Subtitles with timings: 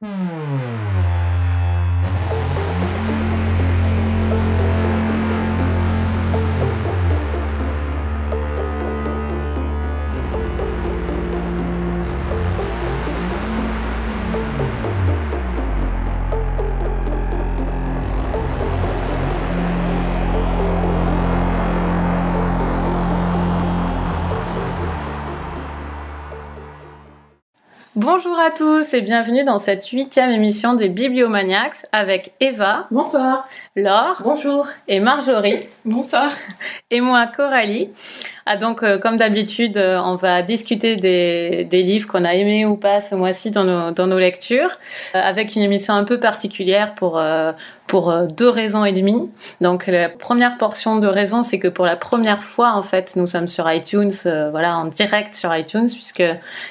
[0.00, 0.95] 嗯。
[28.16, 32.86] Bonjour à tous et bienvenue dans cette huitième émission des Bibliomaniacs avec Eva.
[32.90, 33.46] Bonsoir.
[33.78, 34.22] Laure.
[34.24, 34.66] Bonjour.
[34.88, 35.68] Et Marjorie.
[35.84, 36.32] Bonsoir.
[36.90, 37.90] Et moi, Coralie.
[38.48, 42.64] Ah, donc, euh, comme d'habitude, euh, on va discuter des, des livres qu'on a aimés
[42.64, 44.78] ou pas ce mois-ci dans nos, dans nos lectures,
[45.14, 47.20] euh, avec une émission un peu particulière pour,
[47.88, 49.30] pour deux raisons et demie.
[49.60, 53.26] Donc, la première portion de raison, c'est que pour la première fois, en fait, nous
[53.26, 54.12] sommes sur iTunes,
[54.52, 56.22] voilà, en direct sur iTunes, puisque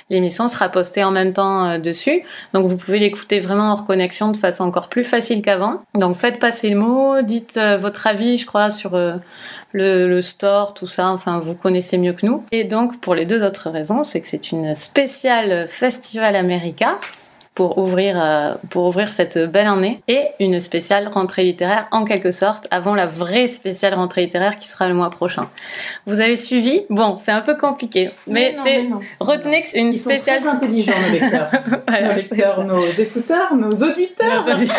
[0.10, 2.24] l'émission sera postée en même temps dessus.
[2.54, 5.82] Donc, vous pouvez l'écouter vraiment hors connexion de façon encore plus facile qu'avant.
[5.94, 10.88] Donc, faites passer le mot, dites votre avis, je crois, sur le, le, store, tout
[10.88, 11.10] ça.
[11.10, 12.44] Enfin, vous connaissez mieux que nous.
[12.52, 16.98] Et donc, pour les deux autres raisons, c'est que c'est une spéciale Festival America
[17.56, 22.32] pour ouvrir, euh, pour ouvrir cette belle année et une spéciale rentrée littéraire en quelque
[22.32, 25.50] sorte avant la vraie spéciale rentrée littéraire qui sera le mois prochain.
[26.06, 26.82] Vous avez suivi?
[26.90, 28.88] Bon, c'est un peu compliqué, mais, c'est
[29.22, 30.44] retenez que une Ils spéciale.
[30.44, 31.50] Sont très intelligents nos lecteurs,
[31.88, 34.46] Voilà, nos lecteurs, nos écouteurs, nos auditeurs.
[34.46, 34.76] Nos auditeurs.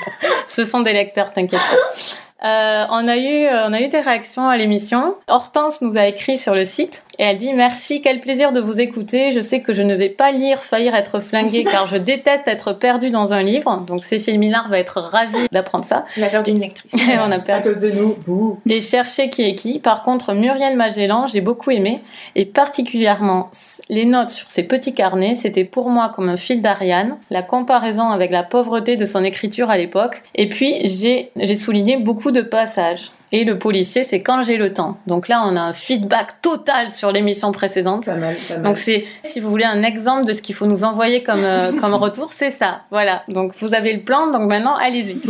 [0.48, 2.46] Ce sont des lecteurs, t'inquiète pas.
[2.46, 5.14] Euh, on a eu, euh, on a eu des réactions à l'émission.
[5.28, 8.80] Hortense nous a écrit sur le site et elle dit merci, quel plaisir de vous
[8.80, 9.30] écouter.
[9.30, 12.72] Je sais que je ne vais pas lire faillir être flinguée car je déteste être
[12.72, 13.84] perdue dans un livre.
[13.86, 16.06] Donc Cécile Millard va être ravie d'apprendre ça.
[16.16, 16.94] On a perdu une lectrice.
[16.98, 17.68] on a À perdu.
[17.68, 18.58] cause de nous, bouh.
[18.66, 19.80] Et chercher qui est qui.
[19.80, 22.00] Par contre, Muriel Magellan, j'ai beaucoup aimé
[22.36, 23.50] et particulièrement
[23.90, 25.34] les notes sur ses petits carnets.
[25.34, 27.18] C'était pour moi comme un fil d'Ariane.
[27.28, 30.22] La comparaison avec la pauvreté de son écriture à l'époque.
[30.36, 33.10] Et puis j'ai j'ai souligné beaucoup de passages.
[33.32, 34.98] Et le policier, c'est quand j'ai le temps.
[35.06, 38.06] Donc là, on a un feedback total sur l'émission précédente.
[38.06, 38.62] Pas mal, pas mal.
[38.64, 41.72] Donc c'est, si vous voulez un exemple de ce qu'il faut nous envoyer comme, euh,
[41.80, 42.80] comme retour, c'est ça.
[42.90, 43.22] Voilà.
[43.28, 45.20] Donc vous avez le plan, donc maintenant allez-y.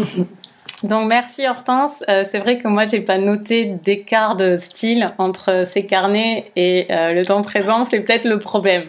[0.82, 2.02] Donc merci Hortense.
[2.08, 6.86] Euh, c'est vrai que moi j'ai pas noté d'écart de style entre ces carnets et
[6.90, 8.84] euh, le temps présent, c'est peut-être le problème.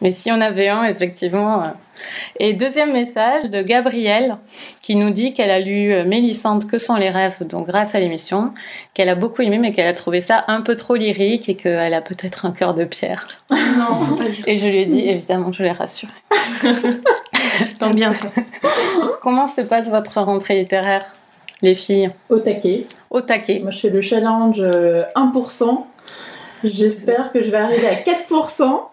[0.00, 1.72] Mais si on avait un, effectivement.
[1.96, 2.44] Euh.
[2.44, 4.36] Et deuxième message de Gabrielle
[4.82, 8.00] qui nous dit qu'elle a lu euh, Mélissande Que sont les rêves, donc grâce à
[8.00, 8.52] l'émission,
[8.94, 11.94] qu'elle a beaucoup aimé mais qu'elle a trouvé ça un peu trop lyrique et qu'elle
[11.94, 13.28] a peut-être un cœur de pierre.
[13.50, 16.12] Non, faut pas dire Et je lui ai dit évidemment, je l'ai rassurée.
[17.78, 18.44] T'as bien fait.
[19.20, 21.06] Comment se passe votre rentrée littéraire,
[21.62, 22.10] les filles?
[22.28, 22.86] Au taquet.
[23.10, 23.60] Au taquet.
[23.60, 25.84] Moi, je fais le challenge euh, 1%.
[26.64, 28.84] J'espère que je vais arriver à 4%.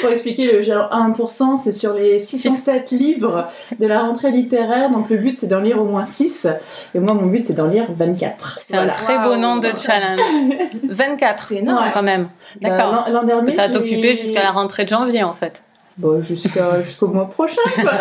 [0.00, 3.46] Pour expliquer, le challenge 1%, c'est sur les 607 livres
[3.78, 4.90] de la rentrée littéraire.
[4.90, 6.46] Donc, le but, c'est d'en lire au moins 6.
[6.94, 8.58] Et moi, mon but, c'est d'en lire 24.
[8.60, 10.20] C'est un très beau nom de challenge.
[10.88, 11.90] 24, C'est énorme.
[11.94, 12.28] quand même.
[12.60, 12.92] Bah, D'accord.
[12.92, 15.62] l'an- L'an dernier, Mais ça va t'occuper jusqu'à la rentrée de janvier en fait.
[15.98, 17.92] Bon, jusqu'à- jusqu'au mois prochain, quoi.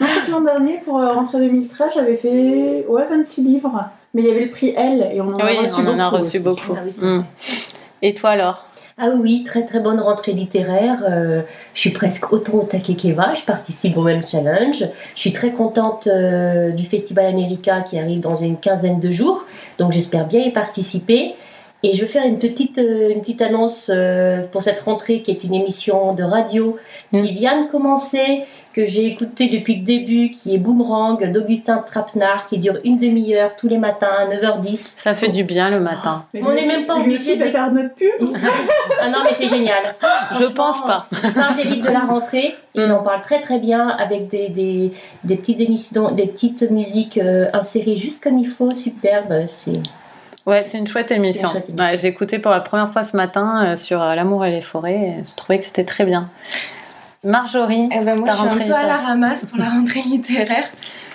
[0.00, 3.84] Non, c'est que l'an dernier, pour euh, rentrée 2013, j'avais fait ouais, 26 livres.
[4.14, 5.90] Mais il y avait le prix L et on en a oui, reçu on beaucoup.
[5.90, 6.74] en a reçu beaucoup.
[6.76, 7.24] Ah oui, Mm.
[8.02, 8.66] Et toi alors?
[8.96, 11.02] Ah oui, très très bonne rentrée littéraire.
[11.08, 11.42] Euh,
[11.74, 13.34] je suis presque autant au taquet qu'Eva.
[13.34, 14.84] Je participe au même challenge.
[15.16, 19.46] Je suis très contente euh, du Festival America qui arrive dans une quinzaine de jours.
[19.78, 21.34] Donc j'espère bien y participer.
[21.86, 25.30] Et je vais faire une petite, euh, une petite annonce euh, pour cette rentrée qui
[25.30, 26.78] est une émission de radio
[27.12, 32.48] qui vient de commencer, que j'ai écoutée depuis le début, qui est Boomerang d'Augustin Trapenard,
[32.48, 34.94] qui dure une demi-heure tous les matins à 9h10.
[34.98, 36.24] Ça fait du bien le matin.
[36.32, 38.08] Mais On n'est même pas obligé de- faire notre pub.
[39.00, 39.94] Ah non, mais c'est génial.
[40.40, 41.06] Je pense pas.
[41.22, 42.54] Il parle des livres de la rentrée.
[42.74, 42.90] Il Mm.
[42.92, 47.46] en parle très très bien avec des, des, des petites émissions, des petites musiques euh,
[47.52, 49.44] insérées juste comme il faut, superbe.
[49.46, 49.74] C'est
[50.46, 51.48] Ouais, c'est une chouette émission.
[51.48, 51.92] C'est une chouette émission.
[51.92, 54.60] Ouais, j'ai écouté pour la première fois ce matin euh, sur euh, l'amour et les
[54.60, 54.94] forêts.
[54.94, 56.28] et Je trouvais que c'était très bien.
[57.24, 60.66] Marjorie, Eh ben, moi, je suis un peu à la ramasse pour la rentrée littéraire.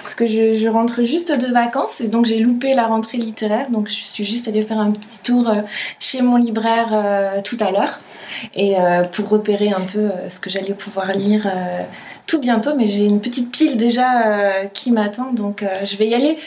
[0.01, 3.69] Parce que je, je rentre juste de vacances et donc j'ai loupé la rentrée littéraire.
[3.69, 5.61] Donc je suis juste allée faire un petit tour euh,
[5.99, 7.99] chez mon libraire euh, tout à l'heure.
[8.55, 11.81] Et euh, pour repérer un peu ce que j'allais pouvoir lire euh,
[12.25, 12.71] tout bientôt.
[12.75, 15.31] Mais j'ai une petite pile déjà qui m'attend.
[15.33, 16.37] Donc je vais y aller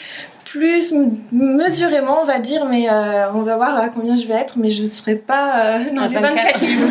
[0.53, 0.93] plus
[1.31, 2.65] mesurément, on va dire.
[2.65, 4.53] Mais euh, on va voir à combien je vais être.
[4.57, 6.35] Mais je ne serai pas euh, dans À les 24.
[6.35, 6.87] 24 livres.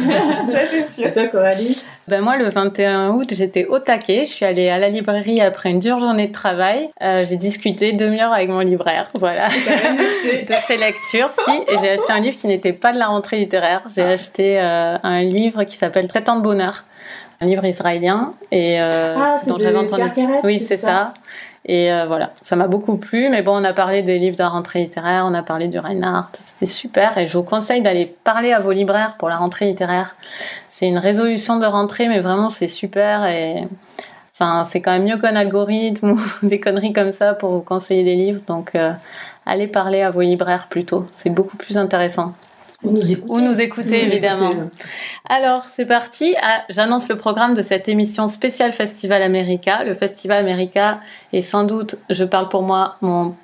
[0.53, 1.07] Ça c'est sûr.
[1.07, 1.83] Et toi, Coralie?
[2.09, 4.27] Ben moi, le 21 août, j'étais au taquet.
[4.27, 6.91] Je suis allée à la librairie après une dure journée de travail.
[7.01, 9.09] Euh, j'ai discuté demi-heure avec mon libraire.
[9.15, 9.49] Voilà.
[10.25, 11.53] de ses lectures, si.
[11.69, 13.83] Et j'ai acheté un livre qui n'était pas de la rentrée littéraire.
[13.95, 16.85] J'ai acheté euh, un livre qui s'appelle Traitant de bonheur
[17.41, 20.05] un livre israélien et ah, dont j'avais entendu.
[20.45, 21.13] oui, c'est ça.
[21.65, 23.29] Et voilà, ça m'a beaucoup plu.
[23.31, 26.31] Mais bon, on a parlé des livres de rentrée littéraire, on a parlé du Reinhardt,
[26.33, 27.17] c'était super.
[27.19, 30.17] Et je vous conseille d'aller parler à vos libraires pour la rentrée littéraire.
[30.69, 33.27] C'est une résolution de rentrée, mais vraiment c'est super.
[33.27, 33.69] Et
[34.35, 36.11] enfin, c'est quand même mieux qu'un algorithme
[36.43, 38.41] ou des conneries comme ça pour vous conseiller des livres.
[38.49, 38.77] Donc,
[39.47, 41.07] allez parler à vos libraires plutôt.
[41.13, 42.35] C'est beaucoup plus intéressant.
[42.85, 43.33] Ou nous écouter.
[43.33, 44.51] Ou nous écouter, évidemment.
[45.29, 46.35] Alors, c'est parti.
[46.43, 49.85] Ah, j'annonce le programme de cette émission spéciale Festival America.
[49.85, 51.01] Le Festival America
[51.33, 53.35] est sans doute, je parle pour moi, mon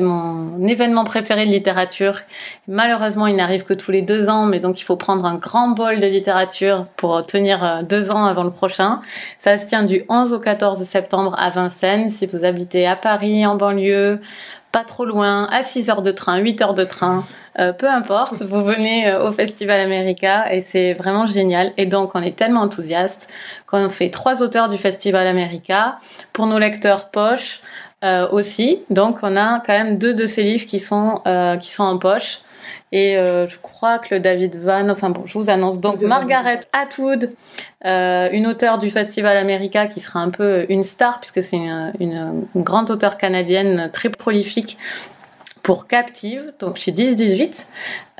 [0.00, 2.20] mon événement préféré de littérature.
[2.68, 5.70] Malheureusement, il n'arrive que tous les deux ans, mais donc il faut prendre un grand
[5.70, 9.00] bol de littérature pour tenir euh, deux ans avant le prochain.
[9.38, 12.10] Ça se tient du 11 au 14 septembre à Vincennes.
[12.10, 14.20] Si vous habitez à Paris, en banlieue,
[14.76, 17.24] pas trop loin, à 6 heures de train, 8 heures de train,
[17.58, 21.72] euh, peu importe, vous venez euh, au Festival America et c'est vraiment génial.
[21.78, 23.30] Et donc on est tellement enthousiaste
[23.66, 25.98] qu'on fait trois auteurs du Festival America
[26.34, 27.60] pour nos lecteurs poche
[28.04, 28.82] euh, aussi.
[28.90, 31.22] Donc on a quand même deux de ces livres qui sont
[31.62, 32.40] qui sont en poche.
[32.92, 36.60] Et euh, je crois que le David Van, enfin bon, je vous annonce donc Margaret
[36.72, 37.30] Atwood,
[37.84, 41.92] euh, une auteure du Festival America qui sera un peu une star puisque c'est une,
[42.00, 44.78] une, une grande auteure canadienne très prolifique
[45.66, 47.66] pour Captive, donc chez 10-18.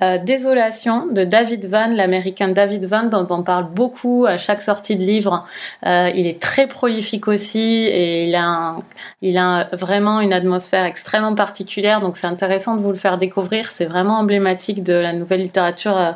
[0.03, 4.97] Euh, Désolation de David Van, l'américain David Van, dont on parle beaucoup à chaque sortie
[4.97, 5.47] de livre.
[5.87, 8.79] Euh, il est très prolifique aussi et il a,
[9.23, 13.71] il a vraiment une atmosphère extrêmement particulière, donc c'est intéressant de vous le faire découvrir.
[13.71, 16.11] C'est vraiment emblématique de la nouvelle littérature euh,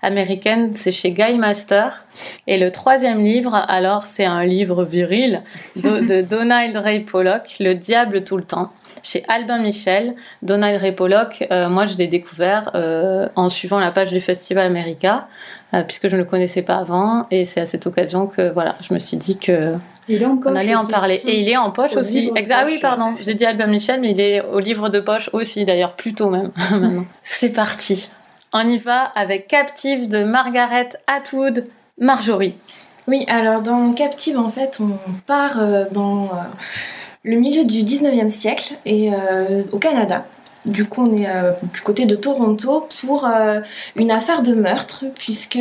[0.00, 0.72] américaine.
[0.74, 2.06] C'est chez Guy Master.
[2.46, 5.42] Et le troisième livre, alors, c'est un livre viril
[5.76, 10.92] de, de Donald Ray Pollock, Le diable tout le temps chez Albin Michel, Donald Ray
[10.92, 11.46] Pollock.
[11.50, 15.28] Euh, moi, je l'ai découvert euh, en suivant la page du Festival America,
[15.74, 17.26] euh, puisque je ne le connaissais pas avant.
[17.30, 19.74] Et c'est à cette occasion que voilà, je me suis dit que
[20.08, 21.20] on allait en parler.
[21.26, 22.32] Et il est en poche aussi.
[22.34, 22.62] Exact.
[22.62, 23.14] Ah oui, pardon.
[23.22, 26.50] J'ai dit Albin Michel, mais il est au livre de poche aussi, d'ailleurs, plutôt même.
[27.24, 28.08] c'est parti.
[28.52, 31.66] On y va avec Captive de Margaret Atwood,
[31.98, 32.56] Marjorie.
[33.06, 35.58] Oui, alors dans Captive, en fait, on part
[35.92, 36.30] dans
[37.22, 40.24] le milieu du 19e siècle et euh, au Canada.
[40.66, 43.60] Du coup, on est euh, du côté de Toronto pour euh,
[43.96, 45.58] une affaire de meurtre, puisque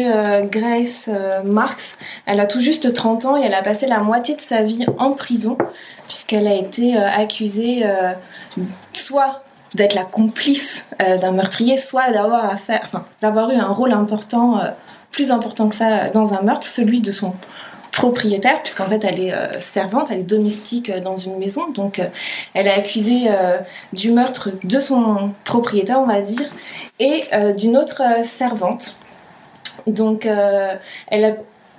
[0.52, 1.10] Grace
[1.46, 4.62] Marks, elle a tout juste 30 ans et elle a passé la moitié de sa
[4.62, 5.58] vie en prison,
[6.08, 7.86] puisqu'elle a été accusée
[8.92, 12.56] soit d'être la complice d'un meurtrier, soit d'avoir
[13.22, 14.60] d'avoir eu un rôle important,
[15.12, 17.36] plus important que ça dans un meurtre, celui de son
[18.00, 22.00] propriétaire, puisqu'en fait elle est euh, servante, elle est domestique euh, dans une maison, donc
[22.00, 22.06] euh,
[22.54, 23.28] elle est accusée
[23.92, 26.50] du meurtre de son propriétaire, on va dire,
[27.00, 27.24] et
[27.58, 28.96] d'une autre servante.
[29.88, 31.32] Donc elle a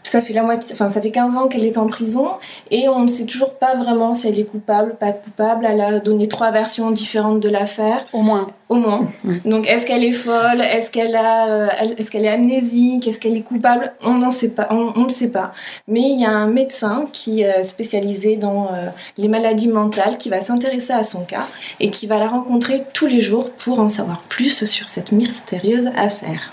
[0.02, 2.28] ça fait la moitié, enfin ça fait 15 ans qu'elle est en prison
[2.70, 5.66] et on ne sait toujours pas vraiment si elle est coupable, pas coupable.
[5.68, 8.04] Elle a donné trois versions différentes de l'affaire.
[8.12, 8.50] Au moins.
[8.68, 9.08] Au moins.
[9.44, 10.60] Donc est-ce qu'elle est folle?
[10.60, 11.68] Est-ce qu'elle a, euh,
[11.98, 13.06] est-ce qu'elle est amnésique?
[13.06, 13.92] Est-ce qu'elle est coupable?
[14.02, 14.68] On n'en sait pas.
[14.70, 15.52] On ne sait pas.
[15.86, 18.86] Mais il y a un médecin qui est spécialisé dans euh,
[19.18, 21.46] les maladies mentales qui va s'intéresser à son cas
[21.78, 25.90] et qui va la rencontrer tous les jours pour en savoir plus sur cette mystérieuse
[25.96, 26.52] affaire.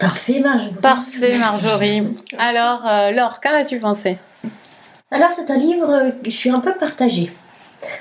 [0.00, 0.74] Parfait, Marjorie.
[0.80, 2.02] Parfait, Marjorie.
[2.38, 4.16] Alors, euh, Laure, qu'en as-tu pensé?
[5.10, 7.30] Alors, c'est un livre que je suis un peu partagée.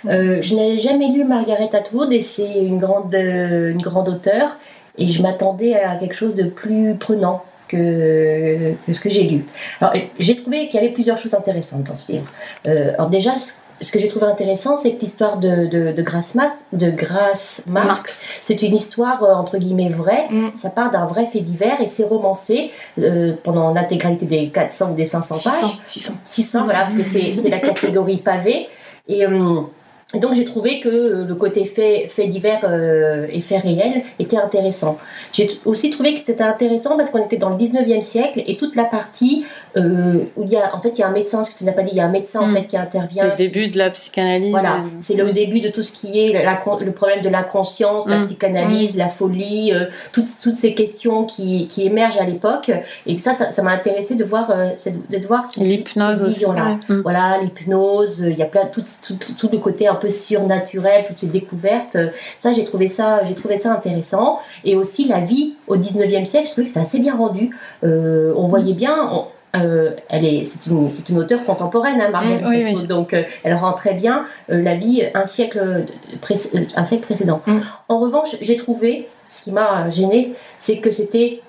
[0.06, 4.56] Euh, je n'avais jamais lu Margaret Atwood et c'est une grande, euh, une grande auteure
[4.98, 9.46] et je m'attendais à quelque chose de plus prenant que, que ce que j'ai lu.
[9.82, 12.32] Alors, j'ai trouvé qu'il y avait plusieurs choses intéressantes dans ce livre.
[12.66, 13.34] alors déjà,
[13.82, 16.36] ce que j'ai trouvé intéressant, c'est que l'histoire de, de, de, Grace,
[16.74, 20.28] de Grace Marx, c'est une histoire euh, entre guillemets vraie.
[20.30, 20.50] Mm.
[20.56, 24.96] Ça part d'un vrai fait divers et c'est romancé euh, pendant l'intégralité des 400 ou
[24.96, 25.80] des 500 pages.
[25.84, 26.14] 600.
[26.26, 28.68] 600, voilà, parce que c'est la catégorie pavé.
[29.08, 29.26] Et.
[29.26, 29.62] Euh,
[30.16, 34.02] et donc j'ai trouvé que euh, le côté fait, fait divers euh, et fait réel
[34.18, 34.98] était intéressant.
[35.34, 38.76] J'ai aussi trouvé que c'était intéressant parce qu'on était dans le 19e siècle et toute
[38.76, 39.46] la partie
[39.78, 41.64] euh, où il y a en fait il y a un médecin, ce que tu
[41.64, 42.56] n'as pas dit, il y a un médecin en mm.
[42.56, 43.26] fait qui intervient.
[43.26, 44.50] Le début de la psychanalyse.
[44.50, 48.22] Voilà, c'est le début de tout ce qui est le problème de la conscience, la
[48.22, 48.24] mm.
[48.24, 48.98] psychanalyse, mm.
[48.98, 49.74] la folie,
[50.12, 52.72] toutes, toutes ces questions qui, qui émergent à l'époque.
[53.06, 56.46] Et ça, ça m'a intéressé de voir, de, voir l'hypnose aussi.
[57.04, 61.20] Voilà, l'hypnose, il y a plein tout, tout, tout le côté un peu surnaturel, toutes
[61.20, 61.98] ces découvertes.
[62.40, 64.40] Ça, j'ai trouvé ça, j'ai trouvé ça intéressant.
[64.64, 67.56] Et aussi la vie au 19e siècle, je trouvais que c'est assez bien rendu.
[67.84, 69.26] Euh, on voyait bien.
[69.56, 73.74] Euh, elle est, c'est une, c'est une auteure contemporaine, hein, mm, donc euh, elle rend
[73.74, 75.88] très bien la vie un siècle,
[76.76, 77.42] un siècle précédent.
[77.48, 77.62] Mm.
[77.88, 81.42] En revanche, j'ai trouvé, ce qui m'a gêné, c'est que c'était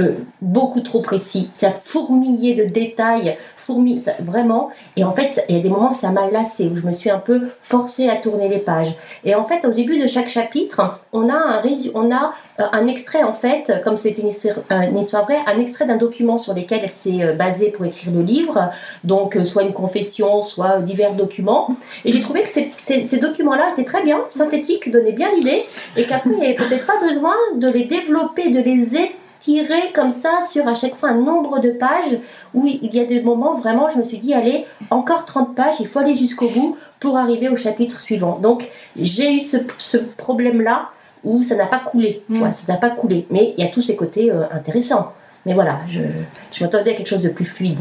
[0.00, 1.48] euh, beaucoup trop précis.
[1.52, 4.70] Ça fourmillé de détails, fourmi, vraiment.
[4.96, 7.10] Et en fait, il y a des moments ça m'a lassé, où je me suis
[7.10, 8.96] un peu forcée à tourner les pages.
[9.24, 11.62] Et en fait, au début de chaque chapitre, on a un,
[11.94, 15.96] on a euh, un extrait, en fait, comme c'est une histoire, vraie, un extrait d'un
[15.96, 18.70] document sur lequel elle s'est euh, basée pour écrire le livre.
[19.04, 21.76] Donc, soit une confession, soit divers documents.
[22.04, 25.64] Et j'ai trouvé que ces, ces documents-là étaient très bien, synthétiques, donnaient bien l'idée,
[25.96, 29.92] et qu'après, il n'y avait peut-être pas besoin de les développer, de les étaler tirer
[29.94, 32.18] comme ça sur à chaque fois un nombre de pages
[32.54, 35.76] où il y a des moments vraiment, je me suis dit, allez, encore 30 pages,
[35.80, 38.38] il faut aller jusqu'au bout pour arriver au chapitre suivant.
[38.38, 40.90] Donc j'ai eu ce, problème-là
[41.24, 42.22] où ça n'a pas coulé.
[42.28, 42.52] Mm.
[42.52, 43.26] ça n'a pas coulé.
[43.30, 45.12] Mais il y a tous ces côtés euh, intéressants.
[45.46, 46.00] Mais voilà, je,
[46.52, 47.80] je m'attendais à quelque chose de plus fluide.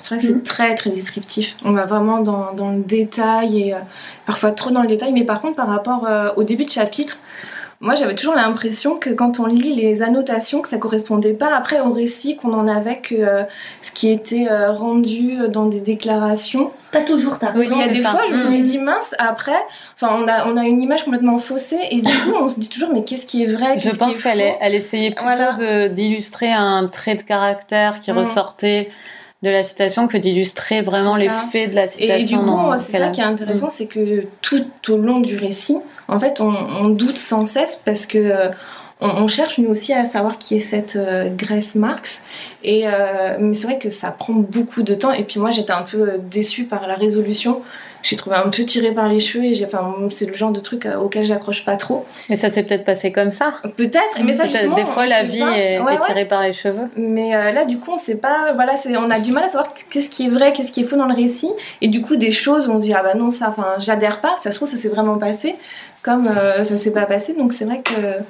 [0.00, 0.42] C'est vrai que c'est mm.
[0.42, 1.56] très très descriptif.
[1.64, 3.78] On va vraiment dans, dans le détail et euh,
[4.24, 5.12] parfois trop dans le détail.
[5.12, 7.18] Mais par contre, par rapport euh, au début de chapitre,
[7.80, 11.80] moi j'avais toujours l'impression que quand on lit les annotations, que ça correspondait pas après
[11.80, 13.42] au récit qu'on en avait que euh,
[13.82, 16.70] ce qui était euh, rendu dans des déclarations.
[16.90, 19.60] Pas toujours, t'as Il y a des fois, je me suis dit mince, après,
[19.94, 22.70] enfin, on a, on a une image complètement faussée et du coup, on se dit
[22.70, 27.16] toujours mais qu'est-ce qui est vrai Je pense qu'elle elle essayait plutôt d'illustrer un trait
[27.16, 28.18] de caractère qui mm.
[28.18, 28.90] ressortait
[29.42, 32.16] de la citation que d'illustrer vraiment les faits de la citation.
[32.16, 33.70] Et du coup, c'est ça qui est intéressant, mm.
[33.70, 35.76] c'est que tout au long du récit,
[36.08, 38.48] en fait, on, doute sans cesse parce que euh,
[39.00, 42.24] on, cherche nous aussi à savoir qui est cette euh, Grace Marx.
[42.62, 45.12] Et euh, mais c'est vrai que ça prend beaucoup de temps.
[45.12, 47.62] Et puis moi, j'étais un peu déçue par la résolution.
[48.02, 50.86] J'ai trouvé un peu tiré par les cheveux et enfin, c'est le genre de truc
[50.86, 52.06] auquel j'accroche pas trop.
[52.30, 53.54] Mais ça s'est peut-être passé comme ça.
[53.76, 54.76] Peut-être, mais ça justement.
[54.76, 56.88] Des fois, la vie est, tirée par les cheveux.
[56.96, 58.52] Mais là, du coup, on sait pas.
[58.54, 60.84] Voilà, c'est, on a du mal à savoir qu'est-ce qui est vrai, qu'est-ce qui est
[60.84, 61.50] faux dans le récit.
[61.80, 64.36] Et du coup, des choses, on se dit ah bah non, ça, enfin, j'adhère pas.
[64.38, 65.56] Ça se trouve, ça s'est vraiment passé
[66.06, 67.34] comme euh, ça s'est pas passé.
[67.34, 68.22] Donc c'est vrai que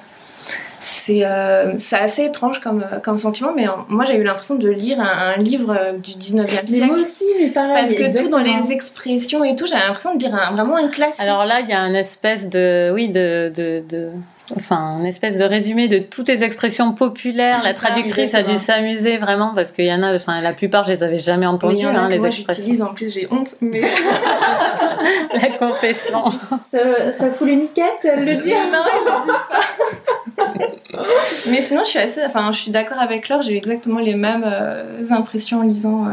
[0.80, 4.99] c'est euh, assez étrange comme, euh, comme sentiment, mais moi j'ai eu l'impression de lire
[4.99, 6.64] un, livre du 19e siècle.
[6.71, 7.75] Mais moi aussi, mais pareil.
[7.75, 11.21] Parce que tout dans les expressions et tout, j'ai l'impression de lire vraiment un classique.
[11.21, 12.90] Alors là, il y a un espèce de.
[12.95, 14.09] Oui, de, de, de
[14.54, 17.62] enfin, une espèce de résumé de toutes les expressions populaires.
[17.64, 20.92] La traductrice a dû s'amuser vraiment parce qu'il y en a, enfin, la plupart, je
[20.92, 22.86] les avais jamais entendues, hein, les expressions.
[22.86, 23.82] en plus, j'ai honte, mais.
[25.32, 26.24] la confession.
[26.64, 28.50] Ça, ça fout les miquettes, elle le dit.
[28.50, 31.02] non, elle le dit pas.
[31.50, 34.14] mais sinon, je suis assez, enfin, je suis d'accord avec Laure, j'ai eu exactement les
[34.14, 36.10] mêmes euh, impressions en lisant, euh,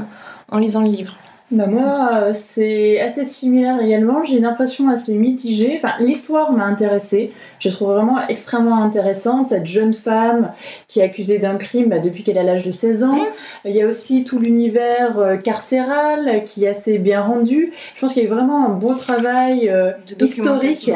[0.52, 1.16] en lisant le livre.
[1.54, 4.24] Bah moi, euh, c'est assez similaire également.
[4.24, 5.74] J'ai une impression assez mitigée.
[5.76, 7.32] Enfin, l'histoire m'a intéressée.
[7.60, 10.52] Je trouve vraiment extrêmement intéressante cette jeune femme
[10.88, 13.20] qui est accusée d'un crime bah, depuis qu'elle a l'âge de 16 ans.
[13.66, 17.72] Il y a aussi tout l'univers euh, carcéral qui est assez bien rendu.
[17.94, 20.92] Je pense qu'il y a vraiment un bon travail euh, historique,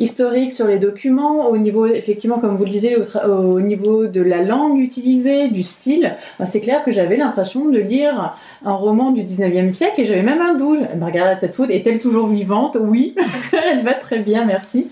[0.00, 4.42] historique sur les documents au niveau, effectivement, comme vous le disiez, au, niveau de la
[4.42, 6.16] langue utilisée, du style.
[6.38, 10.22] Bah, c'est clair que j'avais l'impression de lire un roman du 19e siècle et j'avais
[10.22, 10.80] même un doute.
[10.98, 12.76] Margaret Atwood est-elle toujours vivante?
[12.80, 13.14] Oui,
[13.70, 14.88] elle va très bien, merci.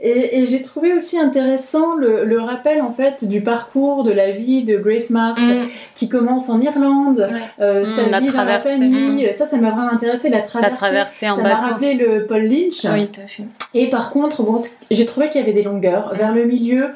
[0.00, 4.76] Et, j'ai trouvé aussi intéressant le, rappel en fait du parcours de la vie de
[4.76, 5.68] Grace Marks mm.
[5.94, 7.30] qui commence en Irlande,
[7.60, 9.26] euh, mm, sa vie dans la famille.
[9.26, 9.32] Mm.
[9.32, 11.28] Ça, ça m'a vraiment intéressé la traversée.
[11.28, 12.84] en ça m'a rappelé le Paul Lynch.
[12.92, 13.44] Oui, tout à fait.
[13.72, 14.43] Et par contre,
[14.90, 16.90] j'ai trouvé qu'il y avait des longueurs vers le milieu.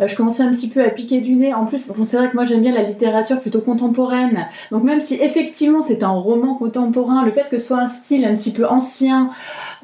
[0.00, 1.54] Euh, je commençais un petit peu à piquer du nez.
[1.54, 4.46] En plus, bon, c'est vrai que moi j'aime bien la littérature plutôt contemporaine.
[4.70, 8.24] Donc même si effectivement c'est un roman contemporain, le fait que ce soit un style
[8.24, 9.30] un petit peu ancien,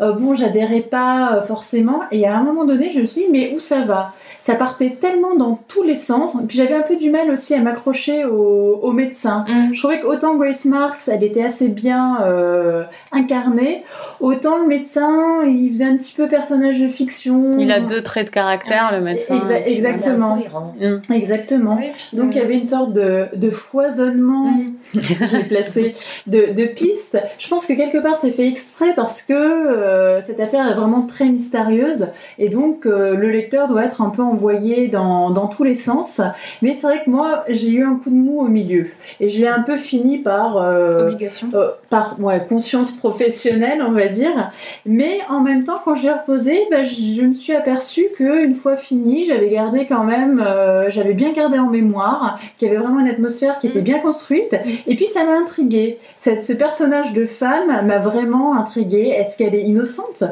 [0.01, 2.01] euh, bon, j'adhérais pas euh, forcément.
[2.11, 4.15] Et à un moment donné, je me suis dit, mais où ça va?
[4.41, 6.37] Ça partait tellement dans tous les sens.
[6.49, 9.45] Puis j'avais un peu du mal aussi à m'accrocher au, médecin.
[9.47, 9.73] Mm.
[9.73, 12.83] Je trouvais qu'autant Grace Marks, elle était assez bien euh,
[13.13, 13.85] incarnée,
[14.19, 17.53] autant le médecin, il faisait un petit peu personnage de fiction.
[17.57, 19.41] Il a deux traits de caractère, le médecin.
[19.65, 20.37] exactement.
[20.81, 21.13] Mm.
[21.13, 21.79] Exactement.
[22.15, 24.73] Donc il y avait une sorte de, de foisonnement, mm.
[25.31, 25.95] j'ai placé,
[26.27, 27.19] de, de pistes.
[27.39, 31.03] Je pense que quelque part c'est fait exprès parce que euh, cette affaire est vraiment
[31.03, 35.65] très mystérieuse et donc euh, le lecteur doit être un peu envoyé dans, dans tous
[35.65, 36.21] les sens.
[36.63, 38.89] Mais c'est vrai que moi, j'ai eu un coup de mou au milieu.
[39.21, 40.57] Et j'ai un peu fini par...
[40.57, 41.49] Euh, Obligation.
[41.55, 44.53] Euh, par ouais, conscience professionnelle, on va dire.
[44.87, 49.27] Mais en même temps, quand j'ai reposé, bah, je me suis aperçue qu'une fois fini,
[49.27, 50.41] j'avais gardé quand même...
[50.41, 53.85] Euh, j'avais bien gardé en mémoire qu'il y avait vraiment une atmosphère qui était mm.
[53.85, 54.55] bien construite.
[54.87, 55.99] Et puis ça m'a intriguée.
[56.17, 59.09] Cette, ce personnage de femme m'a vraiment intriguée.
[59.09, 60.23] Est-ce qu'elle est innocente?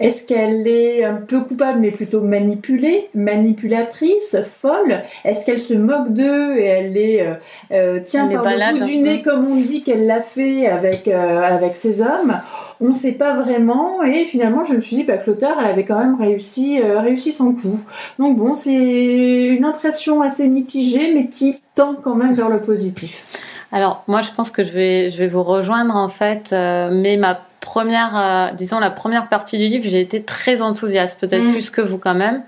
[0.00, 5.02] Est-ce qu'elle est un peu coupable mais plutôt manipulée, manipulatrice, folle?
[5.24, 7.34] Est-ce qu'elle se moque d'eux et elle les euh,
[7.72, 11.52] euh, tient par le bout du nez, comme on dit qu'elle l'a fait avec avec,
[11.52, 12.40] avec ces hommes
[12.80, 15.66] on ne sait pas vraiment et finalement je me suis dit bah, que l'auteur elle
[15.66, 17.80] avait quand même réussi, réussi son coup.
[18.18, 23.24] Donc bon c'est une impression assez mitigée mais qui tend quand même vers le positif.
[23.72, 27.40] Alors moi je pense que je vais, je vais vous rejoindre en fait, mais ma
[27.62, 31.52] première, disons la première partie du livre, j'ai été très enthousiaste, peut-être mm.
[31.52, 32.42] plus que vous quand même.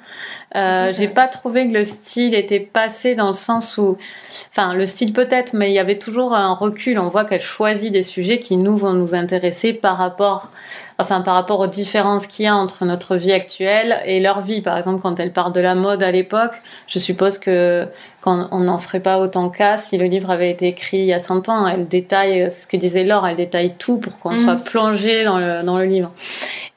[0.57, 3.99] Euh, j'ai pas trouvé que le style était passé dans le sens où,
[4.51, 6.99] enfin, le style peut-être, mais il y avait toujours un recul.
[6.99, 10.51] On voit qu'elle choisit des sujets qui nous vont nous intéresser par rapport,
[10.99, 14.63] enfin, par rapport aux différences qu'il y a entre notre vie actuelle et leur vie.
[14.63, 16.55] Par exemple, quand elle parle de la mode à l'époque,
[16.87, 17.87] je suppose que
[18.23, 21.13] quand on n'en ferait pas autant cas si le livre avait été écrit il y
[21.13, 21.67] a 100 ans.
[21.67, 24.39] Elle détaille ce que disait Laure, elle détaille tout pour qu'on mm.
[24.39, 26.11] soit plongé dans le, dans le livre.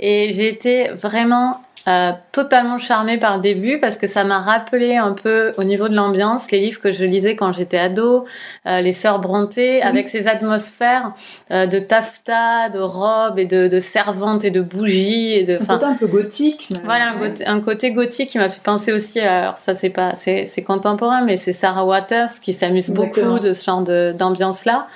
[0.01, 4.97] Et j'ai été vraiment euh, totalement charmée par le début parce que ça m'a rappelé
[4.97, 8.25] un peu au niveau de l'ambiance les livres que je lisais quand j'étais ado,
[8.67, 11.13] euh, les sœurs Brontë, avec ces atmosphères
[11.49, 15.55] euh, de taffetas, de robes et de, de, servantes et de bougies et de.
[15.55, 16.69] Un côté un peu gothique.
[16.83, 17.13] Voilà,
[17.47, 19.19] un, côté, gothique qui m'a fait penser aussi.
[19.19, 23.51] À, alors ça c'est pas, c'est, contemporain, mais c'est Sarah Waters qui s'amuse beaucoup de
[23.53, 24.87] ce genre de, d'ambiance là.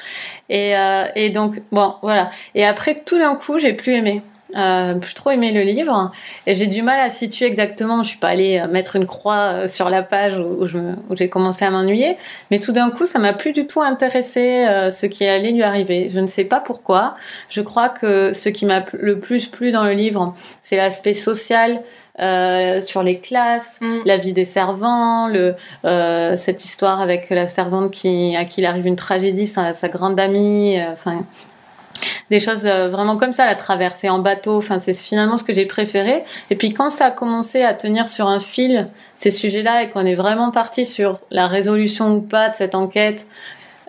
[0.50, 2.30] Et, euh, et donc bon voilà.
[2.54, 4.22] Et après tout d'un coup j'ai plus aimé.
[4.56, 6.14] Euh, plus trop aimé le livre
[6.48, 8.04] et j'ai du mal à situer exactement.
[8.04, 10.66] Je suis pas allée euh, mettre une croix euh, sur la page où,
[11.16, 12.16] j'ai commencé à m'ennuyer,
[12.52, 15.64] mais tout d'un coup, ça m'a plus du tout intéressé euh, ce qui allait lui
[15.64, 16.10] arriver.
[16.14, 17.16] Je ne sais pas pourquoi.
[17.50, 20.34] Je crois que ce qui m'a le plus plu dans le livre,
[20.64, 21.82] c'est l'aspect social.
[22.22, 24.04] Euh, sur les classes, mm.
[24.06, 25.54] la vie des servants, le,
[26.38, 30.18] cette histoire avec la servante qui, à qui il arrive une tragédie, sa, sa grande
[30.18, 31.26] amie, enfin
[32.30, 34.58] des choses euh, vraiment comme ça, la traversée en bateau.
[34.58, 36.24] Enfin, c'est finalement ce que j'ai préféré.
[36.50, 40.06] Et puis quand ça a commencé à tenir sur un fil ces sujets-là et qu'on
[40.06, 43.28] est vraiment parti sur la résolution ou pas de cette enquête,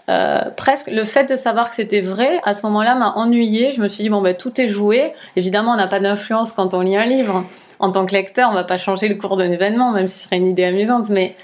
[0.08, 3.72] euh, presque le fait de savoir que c'était vrai à ce moment-là m'a ennuyé.
[3.72, 5.12] Je me suis dit bon ben tout est joué.
[5.34, 7.44] Évidemment, on n'a pas d'influence quand on lit un livre.
[7.78, 10.24] En tant que lecteur, on va pas changer le cours d'un événement, même si ce
[10.24, 11.36] serait une idée amusante, mais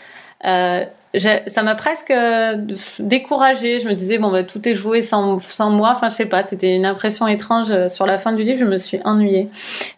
[0.46, 0.84] euh,
[1.20, 2.56] ça m'a presque euh,
[2.98, 3.80] découragée.
[3.80, 5.92] Je me disais bon bah tout est joué sans, sans moi.
[5.94, 8.58] Enfin je sais pas, c'était une impression étrange euh, sur la fin du livre.
[8.58, 9.48] Je me suis ennuyée.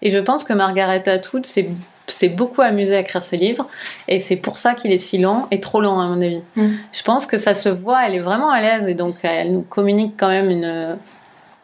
[0.02, 3.68] Et je pense que Margaret Atwood s'est beaucoup amusée à écrire ce livre
[4.08, 6.42] et c'est pour ça qu'il est si long et trop long à mon avis.
[6.56, 6.70] Mm.
[6.92, 9.62] Je pense que ça se voit, elle est vraiment à l'aise et donc elle nous
[9.62, 10.96] communique quand même une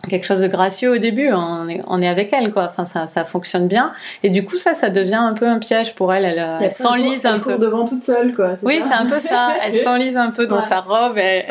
[0.08, 1.30] quelque chose de gracieux au début.
[1.32, 2.68] On est, on est avec elle, quoi.
[2.70, 3.92] Enfin, ça, ça fonctionne bien.
[4.22, 6.24] Et du coup, ça, ça devient un peu un piège pour elle.
[6.24, 7.58] Elle, elle s'enlise un peu.
[7.58, 8.54] devant toute seule, quoi.
[8.62, 9.52] Oui, c'est un peu ça.
[9.64, 11.18] Elle s'enlise un peu dans sa robe.
[11.18, 11.46] Elle,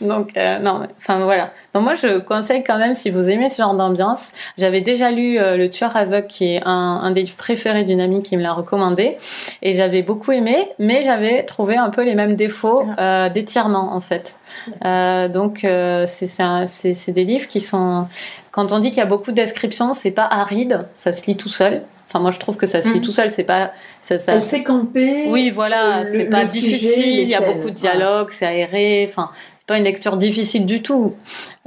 [0.00, 1.52] Donc, euh, non, enfin voilà.
[1.74, 5.38] Donc moi, je conseille quand même, si vous aimez ce genre d'ambiance, j'avais déjà lu
[5.38, 8.42] euh, Le Tueur aveugle, qui est un, un des livres préférés d'une amie qui me
[8.42, 9.16] l'a recommandé,
[9.62, 13.26] et j'avais beaucoup aimé, mais j'avais trouvé un peu les mêmes défauts ah.
[13.26, 14.38] euh, d'étirement en fait.
[14.84, 15.60] Euh, donc
[16.06, 18.06] c'est des livres qui sont,
[18.50, 21.36] quand on dit qu'il y a beaucoup de descriptions, c'est pas aride, ça se lit
[21.36, 21.82] tout seul.
[22.12, 23.02] Enfin, moi, je trouve que ça se lit mm.
[23.02, 23.30] tout seul.
[23.30, 23.72] C'est pas.
[24.02, 24.34] Ça, ça...
[24.34, 25.28] Elle sait camper.
[25.28, 26.04] Oui, voilà.
[26.04, 27.20] C'est pas difficile.
[27.20, 28.28] il y a beaucoup de dialogues.
[28.32, 29.06] C'est aéré.
[29.08, 29.30] Enfin,
[29.62, 31.14] c'est pas une lecture difficile du tout.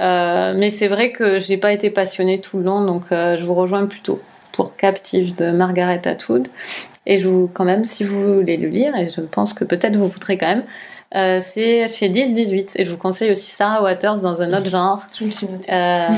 [0.02, 3.44] Euh, mais c'est vrai que j'ai pas été passionnée tout le long, donc euh, je
[3.46, 4.20] vous rejoins plutôt
[4.52, 6.48] pour Captive de Margaret Atwood.
[7.06, 9.96] Et je vous, quand même, si vous voulez le lire, et je pense que peut-être
[9.96, 10.64] vous voudrez quand même,
[11.16, 15.02] euh, c'est chez 10-18 et je vous conseille aussi Sarah Waters dans un autre genre
[15.22, 16.08] euh,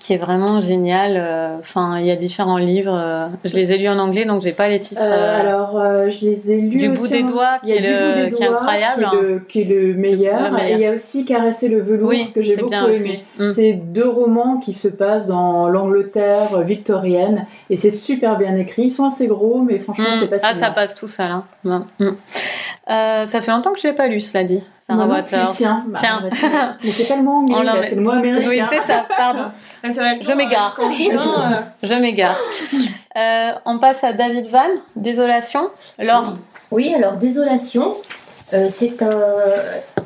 [0.00, 1.14] qui est vraiment génial.
[1.16, 3.30] Euh, enfin, il y a différents livres.
[3.44, 5.00] Je les ai lus en anglais donc j'ai pas les titres.
[5.00, 8.34] alors, je les ai lus du bout des doigts qui, est, le...
[8.34, 10.58] qui est incroyable, qui est le, meilleur.
[10.58, 13.24] Et il y a aussi Caresser le velours que j'ai beaucoup aimé.
[13.38, 13.48] Mm.
[13.48, 18.84] C'est deux romans qui se passent dans l'Angleterre victorienne et c'est super bien écrit.
[18.84, 20.18] Ils sont assez gros mais franchement mm.
[20.20, 20.54] c'est passionnant.
[20.56, 21.44] Ah, ça passe tout ça là.
[21.98, 22.10] Mm.
[22.88, 24.62] Euh, ça fait longtemps que je l'ai pas lu, cela dit.
[24.78, 25.50] Sarah Waters.
[25.50, 26.22] Tiens, bah, tiens.
[26.22, 28.48] mais c'est tellement anglais, c'est le mot américain.
[28.48, 29.04] Oui, c'est ça.
[29.16, 29.46] Pardon.
[29.82, 30.78] je m'égare.
[31.82, 32.38] Je m'égare.
[33.16, 35.70] Euh, on passe à David Van, Désolation.
[35.98, 36.36] Alors.
[36.70, 37.94] Oui, alors Désolation,
[38.52, 39.20] euh, c'est un,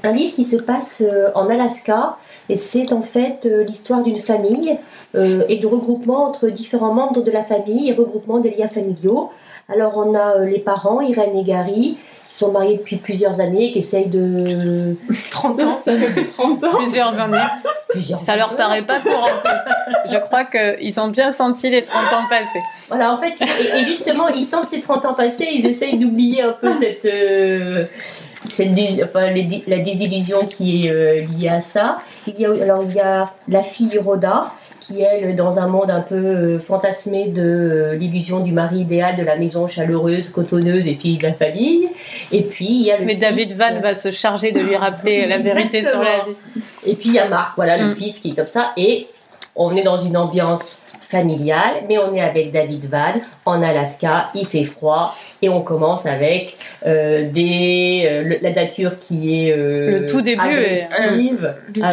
[0.02, 1.02] un, livre qui se passe
[1.34, 2.16] en Alaska
[2.48, 4.78] et c'est en fait l'histoire d'une famille
[5.14, 9.30] et de regroupement entre différents membres de la famille et regroupement des liens familiaux.
[9.68, 11.96] Alors on a les parents, Irène et Gary,
[12.30, 14.94] qui sont mariés depuis plusieurs années, qui essayent de...
[15.32, 16.76] 30 ans, ça fait 30 ans.
[16.76, 17.42] Plusieurs années.
[18.14, 19.10] ça leur paraît pas plus.
[20.10, 22.62] Je crois qu'ils ont bien senti les 30 ans passés.
[22.88, 26.52] Voilà, en fait, et, justement, ils sentent les 30 ans passés, ils essayent d'oublier un
[26.52, 27.04] peu cette...
[27.04, 27.86] Euh,
[28.46, 28.70] cette
[29.04, 29.32] enfin,
[29.66, 31.98] la désillusion qui est euh, liée à ça.
[32.26, 35.90] Il y a, alors, il y a la fille Rhoda, qui elle, dans un monde
[35.90, 40.86] un peu euh, fantasmé de euh, l'illusion du mari idéal, de la maison chaleureuse, cotonneuse
[40.86, 41.88] et puis de la famille.
[42.32, 44.60] Et puis il y a le Mais fils, David Van euh, va se charger de
[44.60, 46.62] lui rappeler la vérité sur la vie.
[46.86, 47.96] Et puis il y a Marc, voilà, le Mm.
[47.96, 48.72] fils qui est comme ça.
[48.76, 49.08] Et
[49.56, 53.12] on est dans une ambiance familiale, mais on est avec David Van
[53.44, 58.98] en Alaska, il fait froid, et on commence avec euh, des, euh, le- la nature
[58.98, 60.86] qui est euh, Le tout début est-.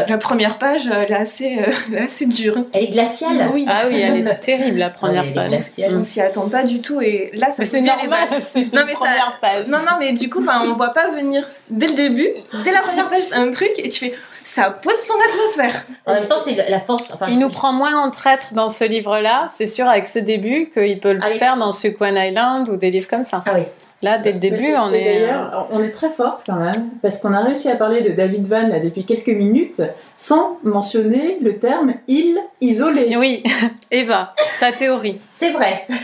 [0.07, 2.55] La première page, elle est assez, euh, assez dure.
[2.73, 3.49] Elle est glaciale.
[3.53, 3.65] Oui.
[3.67, 5.49] Ah oui, elle est terrible la première elle est page.
[5.49, 5.95] glaciale.
[5.97, 8.93] On s'y attend pas du tout et là ça c'est normal, c'est une Non, mais
[8.93, 9.67] ça- première page.
[9.67, 12.29] Non non mais du coup on voit pas venir dès le début,
[12.63, 14.13] dès la première page un truc et tu fais
[14.47, 15.83] ça pose son atmosphère.
[16.05, 17.11] En même temps, c'est la force.
[17.13, 20.69] Enfin, Il nous prend moins en traître dans ce livre-là, c'est sûr, avec ce début,
[20.73, 21.37] qu'il peut le Ah oui.
[21.37, 23.43] faire dans Suquan Island ou des livres comme ça.
[23.45, 23.63] Ah oui.
[24.03, 25.03] Là, dès le début, on est.
[25.21, 28.47] D'ailleurs, on est très forte quand même, parce qu'on a réussi à parler de David
[28.47, 29.81] Van là, depuis quelques minutes
[30.15, 33.15] sans mentionner le terme île isolée.
[33.17, 33.41] Oui,
[33.91, 35.19] Eva, ta théorie.
[35.31, 35.87] C'est vrai.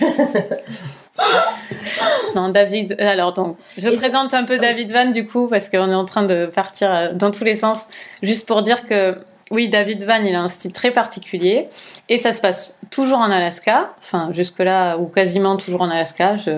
[2.36, 2.96] Non, David.
[3.00, 6.06] Alors, donc, je Et- présente un peu David Van du coup, parce qu'on est en
[6.06, 7.82] train de partir euh, dans tous les sens,
[8.24, 9.16] juste pour dire que
[9.54, 11.70] oui, David Van, il a un style très particulier,
[12.10, 16.52] et ça se passe toujours en Alaska, enfin jusque-là ou quasiment toujours en Alaska, je...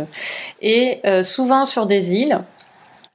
[0.62, 2.40] et euh, souvent sur des îles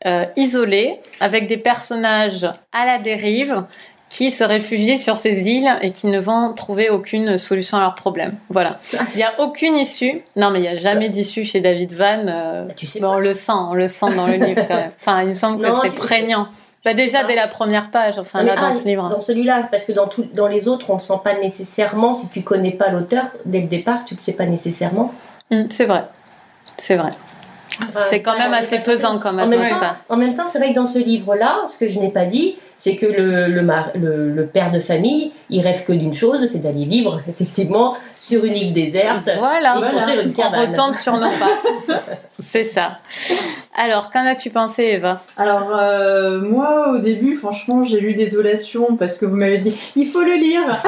[0.07, 3.65] euh, isolées, avec des personnages à la dérive
[4.09, 7.95] qui se réfugient sur ces îles et qui ne vont trouver aucune solution à leurs
[7.95, 8.35] problèmes.
[8.49, 8.81] Voilà.
[9.15, 10.23] Il n'y a aucune issue.
[10.35, 12.25] Non, mais il n'y a jamais d'issue chez David Van.
[12.27, 14.91] euh, Tu sais Bon, on le sent, on le sent dans le livre quand même.
[14.99, 16.49] Enfin, il me semble que c'est prégnant.
[16.85, 19.09] Bah, déjà dès la première page, enfin là dans ah, ce livre.
[19.11, 22.31] Dans celui-là, parce que dans, tout, dans les autres, on ne sent pas nécessairement, si
[22.31, 25.13] tu connais pas l'auteur, dès le départ, tu ne le sais pas nécessairement.
[25.51, 26.05] Hum, c'est vrai,
[26.79, 27.11] c'est vrai.
[27.83, 30.71] Enfin, c'est quand même assez pesant comme En même, temps, en même temps, c'est vrai
[30.71, 33.91] que dans ce livre-là, ce que je n'ai pas dit, c'est que le, le, mar-
[33.95, 38.45] le, le père de famille, il rêve que d'une chose, c'est d'aller vivre, effectivement, sur
[38.45, 39.29] une île déserte.
[39.39, 40.71] Voilà, et construire une on cabane.
[40.71, 41.29] retombe sur nos
[41.89, 42.03] pattes.
[42.39, 42.99] c'est ça.
[43.77, 45.23] Alors, qu'en as-tu pensé, Eva?
[45.37, 50.07] Alors, euh, moi, au début, franchement, j'ai lu Désolation parce que vous m'avez dit il
[50.09, 50.83] faut le lire.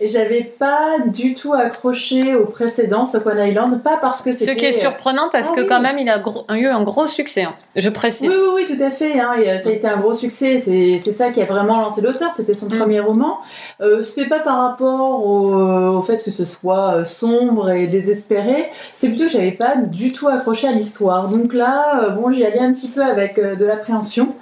[0.00, 4.56] Et j'avais pas du tout accroché au précédent, Swan Island, pas parce que Ce c'était.
[4.56, 5.66] qui est surprenant parce Ah que oui.
[5.68, 7.42] quand même, il a gros- eu un gros succès.
[7.42, 7.54] hein.
[7.76, 8.28] Je précise.
[8.28, 9.18] Oui, oui, oui, tout à fait.
[9.18, 10.58] Hein, et, euh, ça a été un gros succès.
[10.58, 12.30] C'est c'est ça qui a vraiment lancé l'auteur.
[12.36, 12.78] C'était son Mm.
[12.78, 13.38] premier roman.
[13.80, 15.52] Euh, C'était pas par rapport au,
[15.98, 18.70] au fait que ce soit euh, sombre et désespéré.
[18.92, 21.28] C'est plutôt que j'avais pas du tout accroché à l'histoire.
[21.28, 24.34] Donc là, euh, bon, j'y allais un petit peu avec euh, de l'appréhension.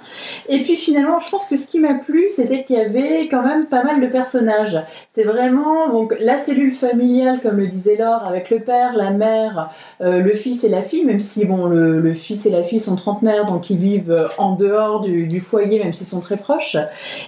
[0.47, 3.43] Et puis finalement, je pense que ce qui m'a plu, c'était qu'il y avait quand
[3.43, 4.79] même pas mal de personnages.
[5.09, 9.71] C'est vraiment donc la cellule familiale, comme le disait Laure, avec le père, la mère,
[10.01, 12.79] euh, le fils et la fille, même si bon, le, le fils et la fille
[12.79, 16.37] sont trentenaires, donc ils vivent euh, en dehors du, du foyer, même s'ils sont très
[16.37, 16.60] proches.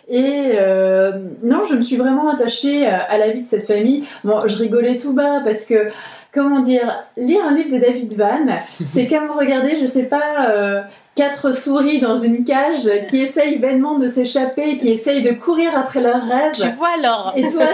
[0.09, 1.11] Et euh,
[1.43, 4.03] non, je me suis vraiment attachée à, la vie de cette famille.
[4.23, 5.87] Bon, je rigolais tout bas parce que,
[6.33, 8.45] comment dire, lire un livre de David Van,
[8.85, 10.49] c'est comme regarder, je sais pas.
[10.49, 10.81] euh,
[11.15, 16.01] Quatre souris dans une cage qui essayent vainement de s'échapper, qui essayent de courir après
[16.01, 16.53] leurs rêves.
[16.55, 17.67] Tu vois, alors Et toi,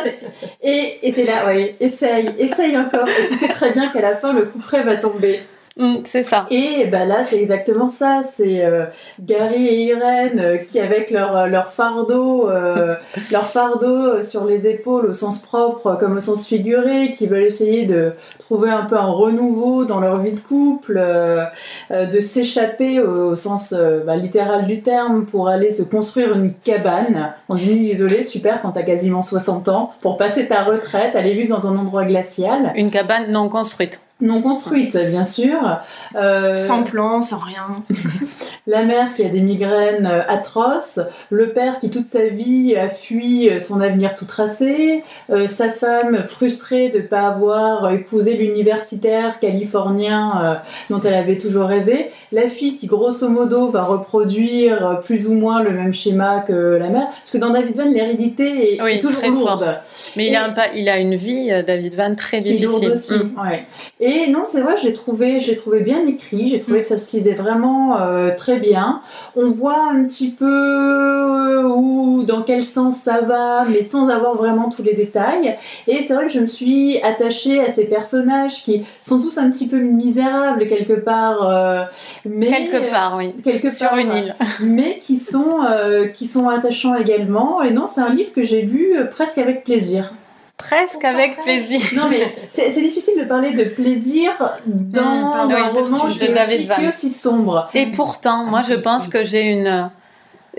[0.62, 3.08] et t'es là, oui, essaye, essaye encore.
[3.08, 5.39] Et tu sais très bien qu'à la fin, le coup près va tomber.
[5.79, 6.45] Hum, C'est ça.
[6.51, 8.19] Et bah là, c'est exactement ça.
[8.21, 8.85] C'est euh,
[9.21, 12.95] Gary et Irène euh, qui, avec leur, leur fardeau, euh,
[13.31, 17.43] leur fardeau euh, sur les épaules au sens propre comme au sens figuré, qui veulent
[17.43, 21.45] essayer de trouver un peu un renouveau dans leur vie de couple, euh,
[21.91, 26.33] euh, de s'échapper au, au sens euh, bah, littéral du terme pour aller se construire
[26.33, 30.63] une cabane dans une île isolée, super quand t'as quasiment 60 ans, pour passer ta
[30.63, 34.01] retraite, aller vivre dans un endroit glacial, Une cabane non construite.
[34.21, 35.79] Non construite bien sûr.
[36.15, 37.84] Euh, Sans plan, sans rien.
[38.67, 42.89] la mère qui a des migraines euh, atroces, le père qui toute sa vie a
[42.89, 48.34] fui euh, son avenir tout tracé, euh, sa femme frustrée de ne pas avoir épousé
[48.36, 50.55] l'universitaire californien euh,
[50.89, 55.63] dont elle avait toujours rêvé, la fille qui grosso modo va reproduire plus ou moins
[55.63, 58.99] le même schéma que la mère, parce que dans David Van l'hérédité est, Oui, est
[58.99, 59.63] toujours très lourde.
[59.65, 60.13] forte.
[60.17, 62.84] Mais il a, un pas, il a une vie, David Van, très qui est lourde
[62.91, 63.15] difficile.
[63.15, 63.49] aussi.
[63.49, 63.65] Ouais.
[63.99, 66.82] Et non, c'est vrai, j'ai trouvé, j'ai trouvé bien écrit, j'ai trouvé Mm.
[66.82, 69.02] que ça se lisait vraiment euh, très bien.
[69.36, 74.36] On voit un petit peu euh, où, dans quel sens ça va, mais sans avoir
[74.36, 75.58] vraiment tous les détails.
[75.88, 79.50] Et c'est vrai que je me suis attachée à ces personnages qui sont tous un
[79.50, 81.84] petit peu misérables quelque part, euh,
[82.26, 83.34] mais Quelque part, oui.
[83.43, 84.36] quelque Sur part, une île.
[84.62, 87.62] mais qui sont euh, qui sont attachants également.
[87.63, 90.13] Et non, c'est un livre que j'ai lu presque avec plaisir.
[90.60, 91.80] Presque avec plaisir.
[91.95, 94.32] Non mais c'est difficile de parler de plaisir
[94.65, 97.69] dans Hum, pardon, un oui, roman de qui est, David aussi, sombre.
[97.74, 99.89] Et pourtant, moi, je si, pense que j'ai une.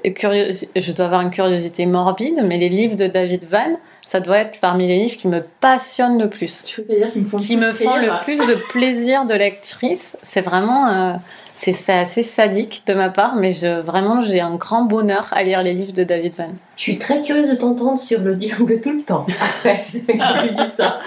[0.05, 4.59] je dois avoir une curiosité morbide, mais les livres de David Van, ça doit être
[4.59, 6.65] parmi les livres qui me passionnent le plus.
[6.65, 10.17] Tu veux dire qu'ils me font, qui me font le plus de plaisir de lectrice.
[10.23, 11.13] C'est vraiment, euh,
[11.55, 15.63] c'est assez sadique de ma part, mais je, vraiment j'ai un grand bonheur à lire
[15.63, 16.49] les livres de David Van.
[16.77, 19.27] Je suis très curieuse de t'entendre sur le diable tout le temps.
[19.41, 21.01] Après, dis ça.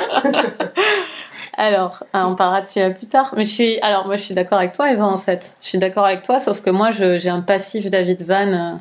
[1.57, 3.33] Alors, hein, on parlera de celui-là plus tard.
[3.35, 5.53] Mais je suis, alors moi, je suis d'accord avec toi, Eva, en fait.
[5.61, 8.73] Je suis d'accord avec toi, sauf que moi, j'ai un passif David Van euh,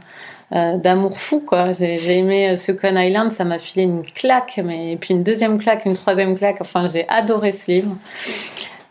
[0.55, 1.73] euh, d'amour fou, quoi.
[1.73, 5.59] J'ai aimé euh, Second Island, ça m'a filé une claque, mais et puis une deuxième
[5.59, 6.61] claque, une troisième claque.
[6.61, 7.97] Enfin, j'ai adoré ce livre.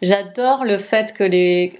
[0.01, 1.73] J'adore le fait que les.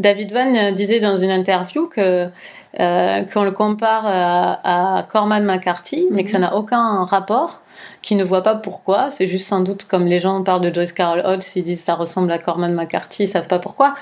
[0.00, 2.28] David Van disait dans une interview que
[2.76, 7.62] qu'on le compare à, à Corman McCarthy, mais que ça n'a aucun rapport
[8.02, 9.10] qui ne voient pas pourquoi.
[9.10, 11.94] C'est juste sans doute comme les gens parlent de Joyce Carol Oates, ils disent ça
[11.94, 13.94] ressemble à Corman McCarthy, ils savent pas pourquoi.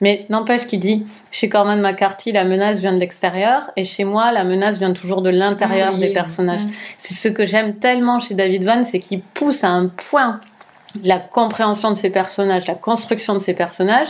[0.00, 4.32] Mais n'empêche qu'il dit chez Corman McCarthy, la menace vient de l'extérieur et chez moi,
[4.32, 6.62] la menace vient toujours de l'intérieur des personnages.
[6.98, 10.40] C'est ce que j'aime tellement chez David Van, c'est qu'il pousse à un point
[11.02, 14.08] la compréhension de ses personnages, la construction de ses personnages,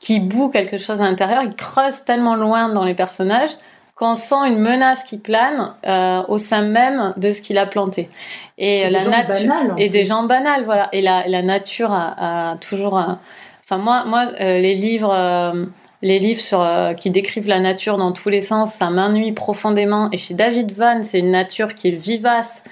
[0.00, 3.56] qui boue quelque chose à l'intérieur, il creuse tellement loin dans les personnages
[3.96, 8.10] qu'on sent une menace qui plane euh, au sein même de ce qu'il a planté.
[8.58, 10.88] Et, la nature et des gens banals, voilà.
[10.92, 12.94] Et la, la nature a, a toujours.
[13.64, 15.12] Enfin moi, moi, euh, les livres.
[15.12, 15.64] Euh,
[16.02, 16.64] les livres sur,
[16.98, 20.10] qui décrivent la nature dans tous les sens, ça m'ennuie profondément.
[20.12, 22.62] Et chez David Van, c'est une nature qui est vivace,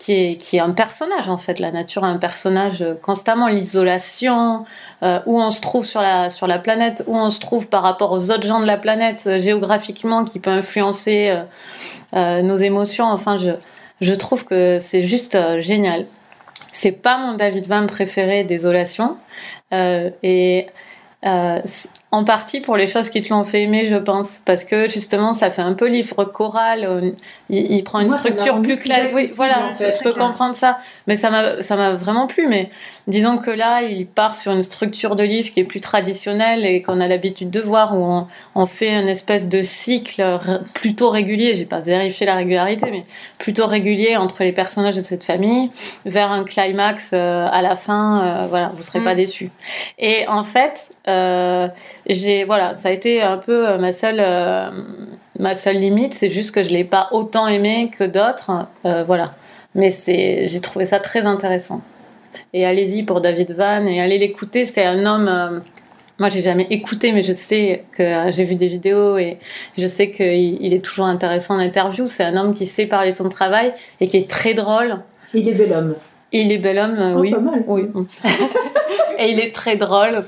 [0.00, 1.58] qui est, un personnage en fait.
[1.58, 3.48] La nature est un personnage constamment.
[3.48, 4.64] L'isolation,
[5.02, 7.82] euh, où on se trouve sur la, sur la planète, où on se trouve par
[7.82, 11.38] rapport aux autres gens de la planète euh, géographiquement, qui peut influencer
[12.14, 13.04] euh, nos émotions.
[13.04, 13.50] Enfin, je,
[14.00, 16.06] je trouve que c'est juste génial.
[16.72, 19.18] C'est pas mon David Van préféré, Désolation.
[19.70, 20.66] et
[22.12, 25.32] en partie pour les choses qui te l'ont fait aimer, je pense, parce que justement,
[25.32, 26.84] ça fait un peu livre choral.
[26.84, 27.10] Euh,
[27.48, 29.10] il, prend une structure plus claire.
[29.14, 32.48] Oui, voilà, je peux comprendre ça, mais ça m'a, ça m'a vraiment plu.
[32.48, 32.70] Mais
[33.06, 36.82] disons que là, il part sur une structure de livre qui est plus traditionnelle et
[36.82, 40.40] qu'on a l'habitude de voir, où on, on, fait une espèce de cycle
[40.74, 41.54] plutôt régulier.
[41.54, 43.04] J'ai pas vérifié la régularité, mais
[43.38, 45.70] plutôt régulier entre les personnages de cette famille,
[46.06, 48.20] vers un climax euh, à la fin.
[48.20, 49.18] Euh, voilà, vous serez pas mm.
[49.18, 49.50] déçus.
[50.00, 50.90] Et en fait.
[51.06, 51.68] Euh,
[52.06, 54.70] j'ai voilà, ça a été un peu euh, ma seule euh,
[55.38, 59.32] ma seule limite, c'est juste que je l'ai pas autant aimé que d'autres, euh, voilà.
[59.74, 61.82] Mais c'est j'ai trouvé ça très intéressant.
[62.52, 65.62] Et allez-y pour David Van et allez l'écouter, c'est un homme
[66.20, 69.38] moi, j'ai jamais écouté, mais je sais que j'ai vu des vidéos et
[69.78, 72.06] je sais qu'il il est toujours intéressant en interview.
[72.08, 74.98] C'est un homme qui sait parler de son travail et qui est très drôle.
[75.32, 75.94] Il est bel homme.
[76.32, 77.30] Il est bel homme, oh, oui.
[77.30, 77.64] Pas mal.
[77.66, 77.88] Oui.
[79.18, 80.24] et il est très drôle.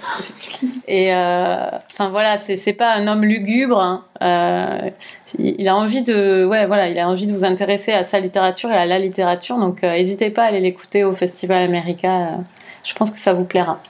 [0.88, 3.80] Et euh, enfin voilà, c'est pas un homme lugubre.
[3.80, 4.04] Hein.
[4.20, 4.90] Euh,
[5.38, 8.70] il a envie de, ouais, voilà, il a envie de vous intéresser à sa littérature
[8.70, 9.56] et à la littérature.
[9.58, 12.38] Donc, euh, n'hésitez pas à aller l'écouter au Festival America.
[12.84, 13.80] je pense que ça vous plaira.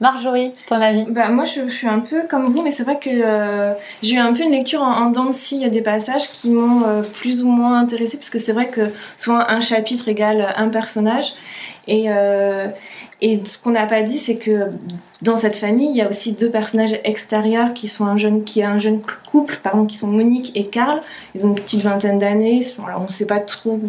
[0.00, 1.06] Marjorie, ton avis?
[1.08, 4.32] Bah, Moi, je, suis un peu comme vous, mais c'est vrai que j'ai eu un
[4.34, 7.48] peu une lecture en, en dents Il y a des passages qui m'ont plus ou
[7.48, 11.32] moins intéressée, parce que c'est vrai que souvent un chapitre égale un personnage.
[11.88, 12.08] Et,
[13.22, 14.70] et ce qu'on n'a pas dit, c'est que
[15.22, 18.60] dans cette famille, il y a aussi deux personnages extérieurs qui sont un jeune, qui
[18.60, 21.00] est un jeune couple, pardon, qui sont Monique et Karl.
[21.34, 22.60] Ils ont une petite vingtaine d'années.
[22.78, 23.80] on ne sait pas trop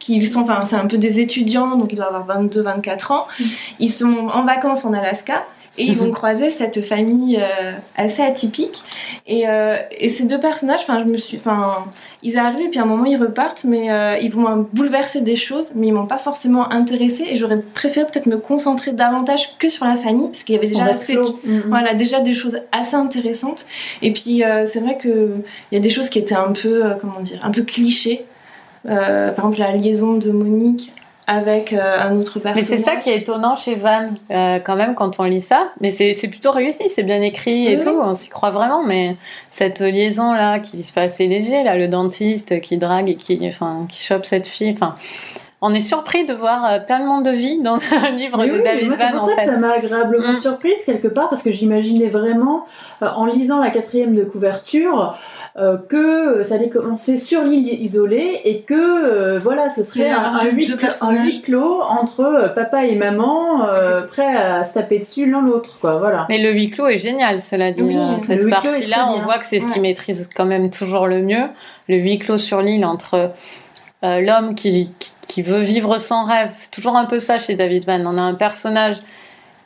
[0.00, 0.40] qui sont.
[0.40, 3.26] Enfin, c'est un peu des étudiants, donc ils doivent avoir 22-24 ans.
[3.38, 3.44] Mm.
[3.78, 5.44] Ils sont en vacances en Alaska
[5.78, 8.82] et ils vont croiser cette famille euh, assez atypique
[9.26, 11.84] et, euh, et, ces deux personnages enfin je me suis enfin
[12.22, 15.36] ils arrivent et puis à un moment ils repartent mais euh, ils vont bouleverser des
[15.36, 19.70] choses mais ils m'ont pas forcément intéressé et j'aurais préféré peut-être me concentrer davantage que
[19.70, 21.68] sur la famille parce qu'il y avait déjà assez, mm-hmm.
[21.68, 23.66] voilà déjà des choses assez intéressantes
[24.02, 25.36] et puis c'est vrai que
[25.70, 28.26] il y a des choses qui étaient un peu comment dire un peu clichés
[28.84, 30.92] par exemple la liaison de Monique
[31.30, 32.56] avec euh, un autre personnage.
[32.56, 35.68] Mais c'est ça qui est étonnant chez Van, euh, quand même, quand on lit ça.
[35.80, 38.82] Mais c'est plutôt réussi, c'est bien écrit et tout, on s'y croit vraiment.
[38.84, 39.14] Mais
[39.48, 43.86] cette liaison-là, qui se fait assez léger, là, le dentiste qui drague et qui, enfin,
[43.88, 44.96] qui chope cette fille, enfin
[45.62, 48.96] on est surpris de voir euh, tellement de vie dans un livre de David Van.
[48.98, 50.40] C'est pour ça que ça m'a agréablement mm.
[50.40, 52.66] surprise quelque part parce que j'imaginais vraiment,
[53.00, 55.16] en lisant la quatrième de couverture,
[55.56, 60.32] euh, que ça allait commencer sur l'île isolée et que euh, voilà, ce serait un,
[60.44, 63.66] huis, clos entre euh, papa et maman,
[64.08, 65.98] prêts à se taper dessus l'un l'autre, quoi.
[65.98, 66.26] Voilà.
[66.28, 67.82] Mais le huis clos est génial, cela dit.
[68.20, 71.48] Cette partie-là, on voit que c'est ce qui maîtrise quand même toujours le mieux.
[71.88, 73.32] Le huis clos sur l'île entre
[74.02, 76.50] l'homme qui, qui, qui veut vivre son rêve.
[76.54, 78.00] C'est toujours un peu ça chez David Van.
[78.06, 78.96] On a un personnage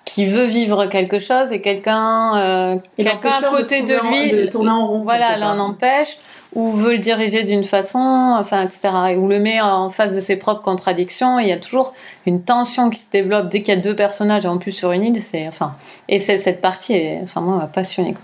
[0.04, 4.30] qui veut vivre quelque chose et quelqu'un euh, quelqu'un à de côté de, en- lui
[4.32, 6.18] de tourner en rond, voilà l'en empêche
[6.54, 10.36] ou veut le diriger d'une façon enfin etc ou le met en face de ses
[10.36, 11.38] propres contradictions.
[11.38, 11.94] Il y a toujours
[12.26, 14.92] une tension qui se développe dès qu'il y a deux personnages et en plus sur
[14.92, 15.22] une île.
[15.22, 15.72] C'est enfin
[16.10, 18.14] et c'est cette partie est enfin moi m'a passionnée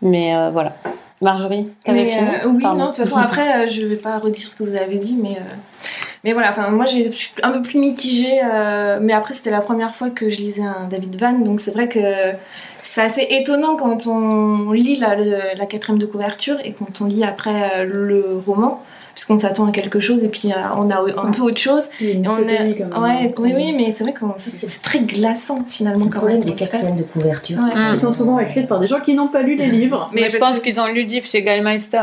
[0.00, 0.72] mais euh, voilà
[1.22, 2.78] Marjorie t'avais Mais, fini euh, oui, Pardon.
[2.78, 5.16] non, de toute façon, après, euh, je vais pas redire ce que vous avez dit,
[5.20, 5.54] mais, euh,
[6.24, 8.40] mais voilà, enfin, moi, j'ai- je suis un peu plus mitigée,
[9.00, 11.88] mais après, c'était la première fois que je lisais un David Van, donc c'est vrai
[11.88, 12.00] que
[12.82, 17.84] c'est assez étonnant quand on lit la, quatrième de couverture et quand on lit après
[17.86, 18.82] le roman,
[19.14, 21.88] puisqu'on s'attend à quelque chose et puis euh, on a un peu autre chose.
[22.00, 22.74] Il y a une Et on est...
[22.78, 23.02] quand même.
[23.02, 26.40] ouais, oui, oui, mais c'est vrai que c'est très glaçant finalement quand même.
[26.40, 27.58] des quatrièmes de couverture.
[27.58, 27.74] Ouais.
[27.74, 27.94] Mm.
[27.94, 30.10] Ils sont souvent écrits par des gens qui n'ont pas lu les livres.
[30.12, 32.02] mais, je pense qu'ils ont lu le livre chez Gallmeister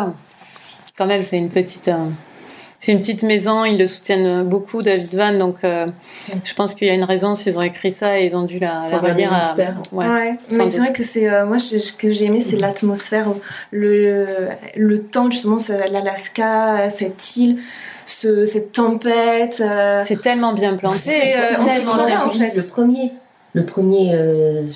[0.99, 2.09] quand même c'est une petite euh,
[2.79, 5.87] c'est une petite maison ils le soutiennent beaucoup David Van donc euh,
[6.45, 8.57] je pense qu'il y a une raison s'ils ont écrit ça et ils ont dû
[8.59, 9.53] la, la relire à-
[9.91, 10.07] ouais.
[10.07, 13.27] Ouais, sans mais c'est vrai que c'est euh, moi ce que j'ai aimé c'est l'atmosphère,
[13.71, 17.57] le, le temps justement, c'est l'Alaska, cette île,
[18.05, 19.61] ce, cette tempête.
[19.61, 20.97] euh, C'est tellement bien planté.
[20.97, 22.55] C'est, euh, on s'y tellement croirait, bien, en fait.
[22.55, 23.11] Le premier.
[23.53, 24.11] Le premier.
[24.13, 24.69] Euh, ouais,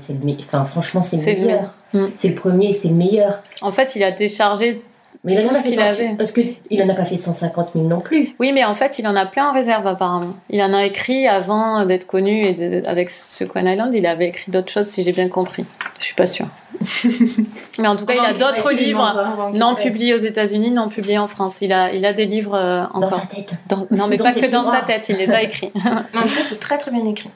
[0.00, 1.74] c'est le me- Enfin, franchement, c'est le meilleur.
[1.94, 2.06] Mm.
[2.16, 3.42] C'est le premier, c'est le meilleur.
[3.62, 4.82] En fait, il a déchargé.
[5.22, 6.14] Mais il en a ce fait qu'il 100 avait.
[6.16, 8.34] Parce qu'il en a pas fait 150 000 non plus.
[8.38, 10.34] Oui, mais en fait, il en a plein en réserve apparemment.
[10.48, 14.50] Il en a écrit avant d'être connu et de- avec Second Island, il avait écrit
[14.50, 15.66] d'autres choses si j'ai bien compris.
[15.98, 16.46] Je suis pas sûre.
[17.78, 21.28] mais en tout cas, il a d'autres livres non publiés aux États-Unis, non publiés en
[21.28, 21.60] France.
[21.60, 23.20] Il a, il a des livres euh, Dans encore.
[23.20, 23.52] sa tête.
[23.68, 25.70] Dans- non, mais Dans pas que dans sa tête, il les a écrits.
[25.84, 27.28] En tout cas, c'est très très bien écrit.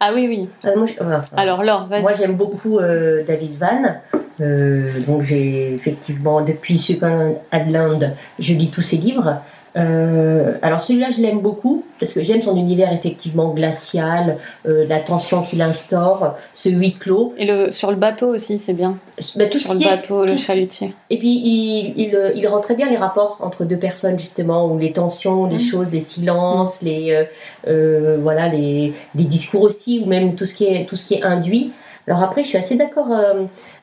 [0.00, 0.48] ah oui, oui.
[0.66, 2.02] Euh, moi, je- enfin, Alors, Laure, vas-y.
[2.02, 3.94] Moi, j'aime beaucoup euh, David Van.
[4.40, 9.38] Euh, donc, j'ai effectivement, depuis Second Island, je lis tous ses livres.
[9.76, 14.98] Euh, alors, celui-là, je l'aime beaucoup parce que j'aime son univers effectivement glacial, euh, la
[14.98, 17.34] tension qu'il instaure, ce huis clos.
[17.36, 18.96] Et le, sur le bateau aussi, c'est bien.
[19.36, 20.94] Bah, tout Sur ce le est- bateau, le chalutier.
[21.10, 24.66] Et puis, il, il, euh, il rend très bien les rapports entre deux personnes, justement,
[24.72, 25.60] où les tensions, les Mhm.
[25.60, 27.24] choses, les silences, les, euh,
[27.68, 31.14] euh, voilà, les, les discours aussi, ou même tout ce qui est, tout ce qui
[31.14, 31.72] est induit.
[32.08, 33.08] Alors après, je suis assez d'accord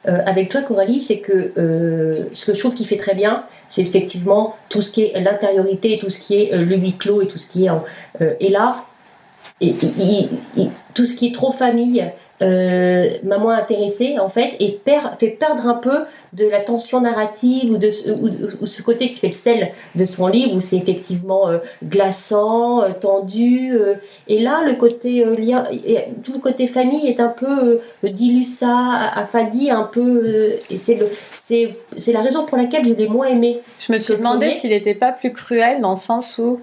[0.07, 3.43] euh, avec toi, Coralie, c'est que euh, ce que je trouve qu'il fait très bien,
[3.69, 6.95] c'est effectivement tout ce qui est l'intériorité et tout ce qui est euh, le huis
[6.97, 7.69] clos et tout ce qui est...
[8.39, 8.85] et là,
[9.61, 9.73] et,
[10.57, 12.03] il- tout ce qui est trop famille
[12.41, 16.99] euh, m'a moins intéressé en fait et perd, fait perdre un peu de la tension
[16.99, 18.29] narrative ou de ce, ou,
[18.61, 22.81] ou ce côté qui fait le sel de son livre où c'est effectivement euh, glaçant,
[22.81, 23.95] euh, tendu euh,
[24.27, 29.71] et là le côté lien, et tout le côté famille est un peu diluça, affadi
[29.71, 31.09] un peu et c'est le
[31.47, 33.59] c'est la raison pour laquelle je l'ai moins aimé.
[33.79, 36.59] Je me suis demandé s'il n'était pas plus cruel dans le sens où,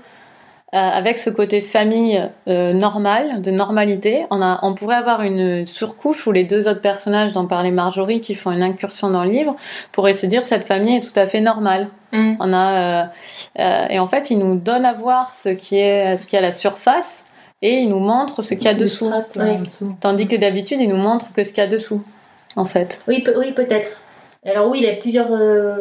[0.73, 6.27] avec ce côté famille euh, normal, de normalité, on, a, on pourrait avoir une surcouche
[6.27, 9.55] où les deux autres personnages dont parlait Marjorie qui font une incursion dans le livre
[9.93, 11.89] pourraient se dire cette famille est tout à fait normale.
[12.13, 12.35] Mm.
[12.41, 13.05] On a, euh,
[13.59, 16.39] euh, et en fait, il nous donne à voir ce qui est, ce qui est
[16.39, 17.27] à la surface
[17.61, 19.07] et il nous montre ce qu'il y a Des dessous.
[19.07, 19.59] strates, Ouais.
[20.01, 22.03] Tandis que d'habitude, il nous montre que ce qu'il y a dessous,
[22.57, 23.03] en fait.
[23.09, 24.01] Oui, oui peut-être.
[24.45, 25.77] Alors oui, il y a plusieurs, euh,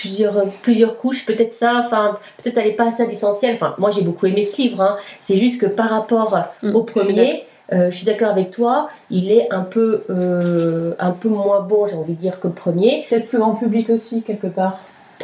[0.00, 3.54] plusieurs, euh, plusieurs couches, peut-être ça, enfin, peut-être ça n'est pas ça l'essentiel.
[3.56, 4.96] Enfin, moi j'ai beaucoup aimé ce livre, hein.
[5.20, 9.30] c'est juste que par rapport Mm, au premier, euh, je suis d'accord avec toi, il
[9.30, 13.06] est un peu, euh, un peu moins bon, j'ai envie de dire, que le premier.
[13.08, 14.78] Peut-être que grand public aussi, quelque part.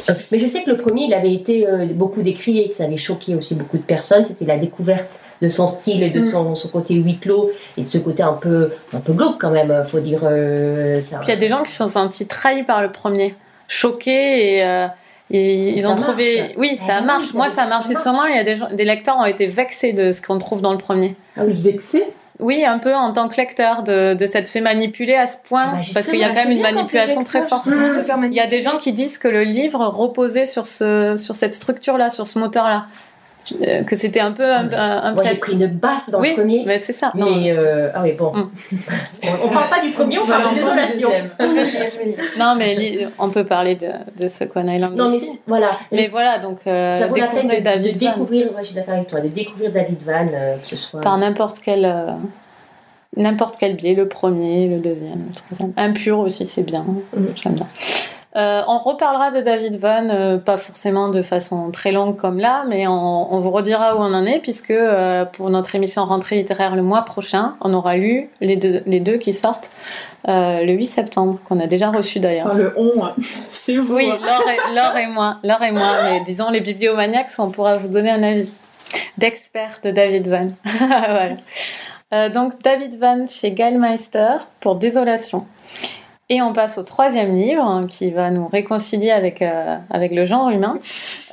[0.09, 2.83] Euh, Mais je sais que le premier, il avait été euh, beaucoup décrié, que ça
[2.85, 4.25] avait choqué aussi beaucoup de personnes.
[4.25, 6.23] C'était la découverte de son style et de Mm.
[6.23, 9.49] son, son côté huis clos et de ce côté un peu, un peu glauque quand
[9.51, 10.21] même, faut dire.
[10.23, 12.91] euh, ça- Puis il y a des gens qui se sont sentis trahis par le
[12.91, 13.33] premier,
[13.67, 14.87] choqués et, euh,
[15.31, 16.01] et ils Ça ont marche.
[16.03, 16.53] trouvé.
[16.57, 17.33] Oui, Ah ça marche.
[17.33, 17.87] Moi, ça marche.
[18.01, 20.61] sûrement, il y a des, gens, des lecteurs ont été vexés de ce qu'on trouve
[20.61, 21.15] dans le premier.
[21.35, 22.03] Ah oui, vexé
[22.39, 25.63] Oui, un peu en tant que lecteur, de, de s'être fait manipuler à ce point,
[25.65, 27.67] Ah bah, parce qu'il y a quand même une manipulation très forte.
[27.67, 31.53] Il y a des gens qui disent que le livre reposait sur, ce, sur cette
[31.55, 32.85] structure-là, sur ce moteur-là.
[33.61, 36.29] Euh, Que c'était un peu un, un, un Moi j'ai pris une baffe dans oui,
[36.29, 36.63] le premier.
[36.65, 37.11] mais c'est ça.
[37.15, 38.49] Non, Mais euh, ah oui bon, Mm.
[39.23, 41.09] on, on parle pas du premier, on parle de désolation.
[42.37, 45.39] Non, mais on peut parler de, de ce Second Island Non mais aussi.
[45.47, 45.69] voilà.
[45.91, 48.45] Mais voilà, donc euh, ça vaut la peine de, David de Van découvrir.
[48.47, 51.01] Ouais, je suis d'accord avec toi, de découvrir David Van, euh, que ce soit.
[51.01, 52.11] par n'importe quel euh,
[53.15, 55.73] n'importe quel biais, le premier, le deuxième, le troisième.
[55.77, 56.85] Impur aussi, c'est bien.
[57.15, 57.27] Mhm.
[57.41, 57.67] J'aime bien.
[58.37, 62.65] Euh, on reparlera de David Van, euh, pas forcément de façon très longue comme là,
[62.67, 66.35] mais on, on vous redira où on en est, puisque euh, pour notre émission rentrée
[66.35, 69.71] littéraire le mois prochain, on aura lu les deux, les deux qui sortent
[70.29, 72.47] le 8 septembre, qu'on a déjà reçu d'ailleurs.
[72.47, 73.15] Enfin, le on, hein.
[73.49, 73.95] c'est vous.
[73.95, 74.19] Oui, hein.
[74.21, 77.87] Laure et, Laure et moi, Laure et moi, mais disons les bibliomaniacs, on pourra vous
[77.87, 78.51] donner un avis
[79.17, 80.49] d'expert de David Van.
[82.11, 82.29] voilà.
[82.29, 85.45] Donc David Van chez Gallmeister pour Désolation.
[86.29, 90.25] Et on passe au troisième livre hein, qui va nous réconcilier avec, euh, avec le
[90.25, 90.77] genre humain.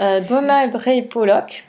[0.01, 1.65] Euh, Donald Ray Pollock.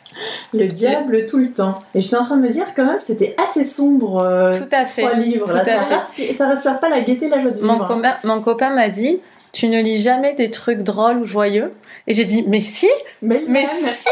[0.53, 1.79] Le diable tout le temps.
[1.95, 4.19] Et j'étais en train de me dire quand même, c'était assez sombre.
[4.19, 5.01] euh, Tout à fait.
[5.01, 5.47] Trois livres.
[5.47, 5.61] Tout là.
[5.61, 5.95] à ça, fait.
[5.95, 7.87] respire, ça respire pas la gaieté, la joie du Mon, vivre.
[7.87, 9.19] copain- mon copain m'a dit
[9.51, 11.73] Tu ne lis jamais des trucs drôles ou joyeux?
[12.07, 12.87] Et j'ai dit Mais si
[13.23, 14.07] Mais, si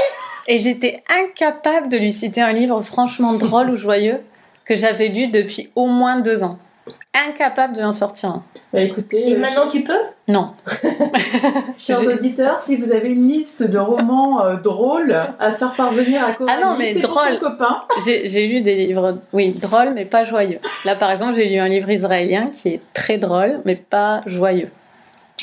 [0.48, 4.20] Et j'étais incapable de lui citer un livre franchement drôle ou joyeux
[4.66, 6.58] que j'avais lu depuis au moins deux ans.
[7.14, 8.44] Incapable de en sortir un.
[8.74, 10.52] Bah, écoutez, Et euh, maintenant, tu peux Non.
[11.78, 16.34] chers auditeurs, si vous avez une liste de romans euh, drôles à faire parvenir à
[16.34, 17.40] Coralie, Ah non, mais drôle.
[17.40, 17.84] copain.
[18.06, 20.60] J'ai j'ai lu des livres, oui, drôles, mais pas joyeux.
[20.86, 24.70] Là, par exemple, j'ai lu un livre israélien qui est très drôle, mais pas joyeux.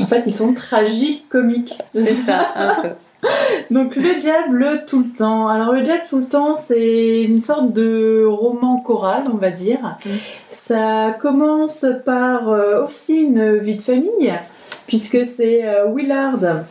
[0.00, 1.78] En fait, ils sont tragiques, comiques.
[1.94, 2.88] C'est ça, un peu.
[3.70, 5.48] Donc le diable tout le temps.
[5.48, 9.98] Alors le diable tout le temps, c'est une sorte de roman choral, on va dire.
[10.04, 10.10] Mm.
[10.50, 14.32] Ça commence par euh, aussi une vie de famille,
[14.86, 16.64] puisque c'est euh, Willard,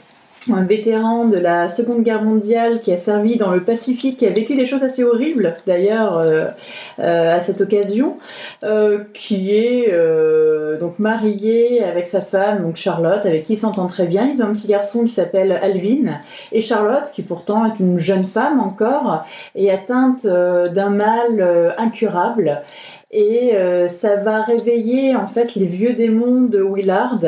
[0.54, 4.32] un vétéran de la Seconde Guerre mondiale qui a servi dans le Pacifique, qui a
[4.32, 6.48] vécu des choses assez horribles d'ailleurs euh,
[7.00, 8.18] euh, à cette occasion,
[8.64, 9.92] euh, qui est
[10.80, 14.28] donc marié avec sa femme, donc Charlotte, avec qui il s'entend très bien.
[14.28, 16.20] Ils ont un petit garçon qui s'appelle Alvin.
[16.52, 19.26] Et Charlotte, qui pourtant est une jeune femme encore,
[19.56, 22.62] est atteinte d'un mal incurable.
[23.12, 27.20] Et euh, ça va réveiller en fait les vieux démons de Willard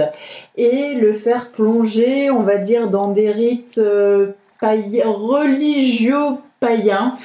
[0.56, 7.16] et le faire plonger, on va dire, dans des rites euh, religieux païens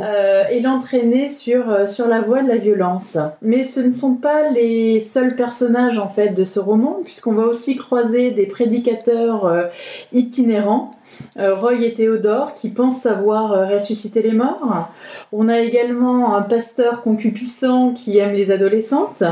[0.00, 3.18] euh, et l'entraîner sur, euh, sur la voie de la violence.
[3.42, 7.42] Mais ce ne sont pas les seuls personnages en fait de ce roman, puisqu'on va
[7.42, 9.64] aussi croiser des prédicateurs euh,
[10.12, 10.92] itinérants.
[11.38, 14.88] euh, Roy et Théodore qui pensent savoir ressusciter les morts.
[15.32, 19.24] On a également un pasteur concupiscent qui aime les adolescentes.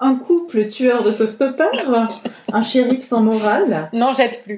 [0.00, 2.22] Un couple tueur d'autostoppeurs,
[2.52, 4.56] un shérif sans morale, Non, jette plus.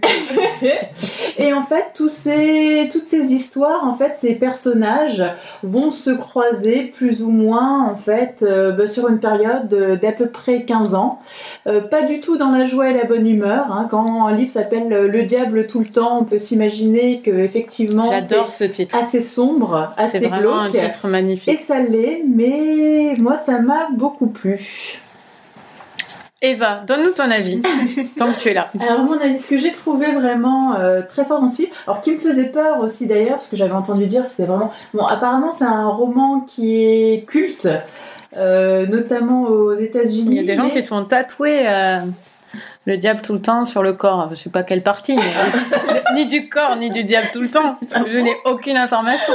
[1.39, 5.25] et en fait, tous ces, toutes ces histoires, en fait, ces personnages
[5.63, 10.13] vont se croiser plus ou moins, en fait, euh, bah, sur une période euh, d'à
[10.13, 11.21] peu près 15 ans.
[11.67, 13.73] Euh, pas du tout dans la joie et la bonne humeur.
[13.73, 13.89] hein.
[13.91, 18.53] Quand un livre s'appelle Le diable tout le temps, on peut s'imaginer que effectivement, J'adore
[18.53, 18.95] ce titre.
[18.95, 20.85] c'est assez sombre, C'est assez vraiment un glauque.
[20.85, 21.59] titre Et magnifique.
[21.59, 25.00] ça l'est, mais moi, ça m'a beaucoup plu.
[26.43, 27.61] Eva, donne-nous ton avis,
[28.17, 28.71] tant que tu es là.
[28.81, 32.13] Alors, mon avis, ce que j'ai trouvé vraiment euh, très fort ce livre, alors qui
[32.13, 34.73] me faisait peur aussi d'ailleurs, parce que j'avais entendu dire, c'était vraiment.
[34.95, 37.69] Bon, apparemment, c'est un roman qui est culte,
[38.39, 40.29] euh, notamment aux États-Unis.
[40.31, 41.99] Il y a des gens qui se font tatouer euh,
[42.87, 44.31] le diable tout le temps sur le corps.
[44.31, 47.77] Je sais pas quelle partie, mais ni du corps, ni du diable tout le temps.
[48.09, 49.35] Je n'ai aucune information.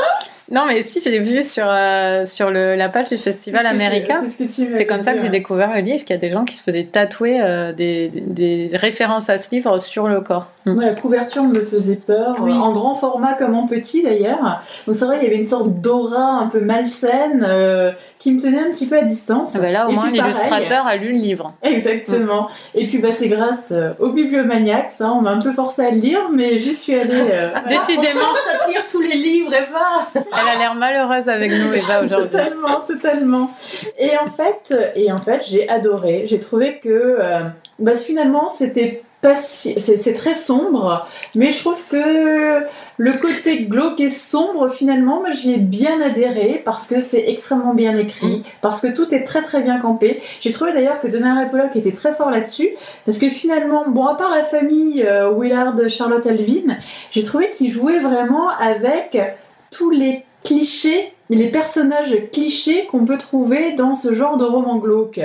[0.52, 4.24] Non, mais si, je l'ai vu sur, euh, sur le, la page du Festival américain.
[4.30, 6.56] c'est ce comme ça que j'ai découvert le livre, qu'il y a des gens qui
[6.56, 10.52] se faisaient tatouer euh, des, des références à ce livre sur le corps.
[10.66, 10.74] Mm.
[10.74, 12.52] Moi, la couverture me faisait peur, Oui.
[12.54, 14.62] en grand format comme en petit d'ailleurs.
[14.88, 18.42] Donc c'est vrai, il y avait une sorte d'aura un peu malsaine euh, qui me
[18.42, 19.54] tenait un petit peu à distance.
[19.56, 21.54] Ah bah là, au Et moins, l'illustrateur a lu le livre.
[21.64, 22.48] Exactement.
[22.74, 25.92] Et puis bah, c'est grâce euh, aux bibliomaniacs, hein, on m'a un peu forcé à
[25.92, 27.14] le lire, mais j'y suis allée.
[27.32, 32.02] euh, Décidément, ça lire tous les livres, Eva elle a l'air malheureuse avec nous, Eva,
[32.06, 32.30] aujourd'hui.
[32.30, 33.52] Totalement, totalement.
[33.98, 36.24] Et en fait, et en fait, j'ai adoré.
[36.26, 37.40] J'ai trouvé que euh,
[37.80, 39.74] bah, finalement, c'était pas si...
[39.80, 42.64] c'est, très sombre, mais je trouve que
[42.98, 47.74] le côté glauque et sombre, finalement, moi, j'y ai bien adhéré parce que c'est extrêmement
[47.74, 50.22] bien écrit, parce que tout est très très bien campé.
[50.42, 52.70] J'ai trouvé d'ailleurs que Donald Pollock était très fort là-dessus,
[53.06, 56.78] parce que finalement, bon, à part la famille euh, Willard, Charlotte, Alvin,
[57.10, 59.18] j'ai trouvé qu'il jouait vraiment avec
[59.72, 65.20] tous les clichés, les personnages clichés qu'on peut trouver dans ce genre de roman glauque.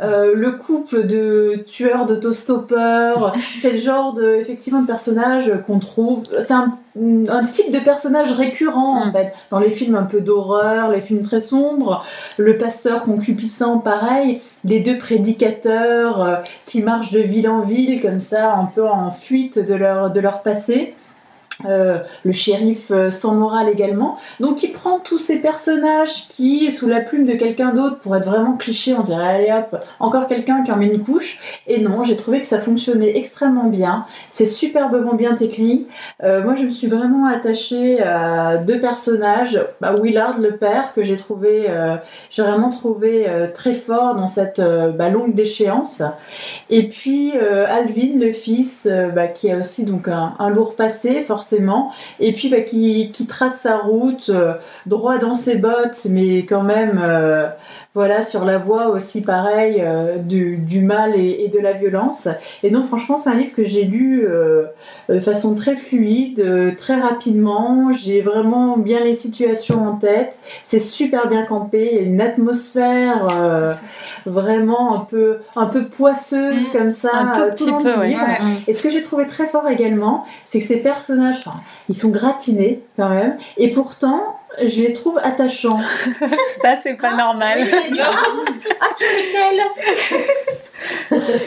[0.00, 6.24] Euh, le couple de tueurs d'autostoppeurs, c'est le genre de, effectivement, de personnage qu'on trouve.
[6.40, 9.12] C'est un, un type de personnage récurrent, en Mm.
[9.12, 12.04] fait, dans les films un peu d'horreur, les films très sombres.
[12.38, 14.40] Le pasteur concupiscent, pareil.
[14.64, 16.36] Les deux prédicateurs euh,
[16.66, 20.20] qui marchent de ville en ville, comme ça, un peu en fuite de leur, de
[20.20, 20.94] leur passé.
[21.66, 24.18] Euh, le shérif euh, sans morale également.
[24.40, 28.24] Donc il prend tous ces personnages qui, sous la plume de quelqu'un d'autre, pour être
[28.24, 31.60] vraiment cliché, on dirait allez hop, encore quelqu'un qui en met une couche.
[31.66, 34.06] Et non, j'ai trouvé que ça fonctionnait extrêmement bien.
[34.30, 35.86] C'est superbement bien écrit.
[36.22, 39.60] Euh, moi, je me suis vraiment attachée à deux personnages.
[39.80, 41.66] Bah, Willard, le père, que j'ai trouvé,
[42.30, 46.02] j'ai vraiment trouvé très fort dans cette bah, longue déchéance.
[46.70, 51.51] Et puis Alvin, le fils, bah, qui a aussi donc un, un lourd passé, forcément
[52.20, 54.54] et puis bah, qui, qui trace sa route euh,
[54.86, 57.48] droit dans ses bottes, mais quand même euh,
[57.94, 62.28] voilà sur la voie aussi pareil euh, du, du, mal et, et, de la violence.
[62.62, 64.26] Et donc franchement c'est un livre que j'ai lu
[65.08, 67.92] de façon très fluide, très rapidement.
[67.92, 70.38] J'ai vraiment bien les situations en tête.
[70.64, 73.28] C'est super bien campé, il y a une atmosphère
[74.26, 76.78] vraiment un peu un peu poisseuse mmh.
[76.78, 77.10] comme ça.
[77.14, 78.16] Un tout petit peu, oui.
[78.66, 81.44] Et ce que j'ai trouvé très fort également, c'est que ces personnages,
[81.88, 85.80] ils sont gratinés quand même, et pourtant, je les trouve attachants.
[86.62, 87.60] Ça, c'est pas normal.
[88.80, 89.04] ah, tu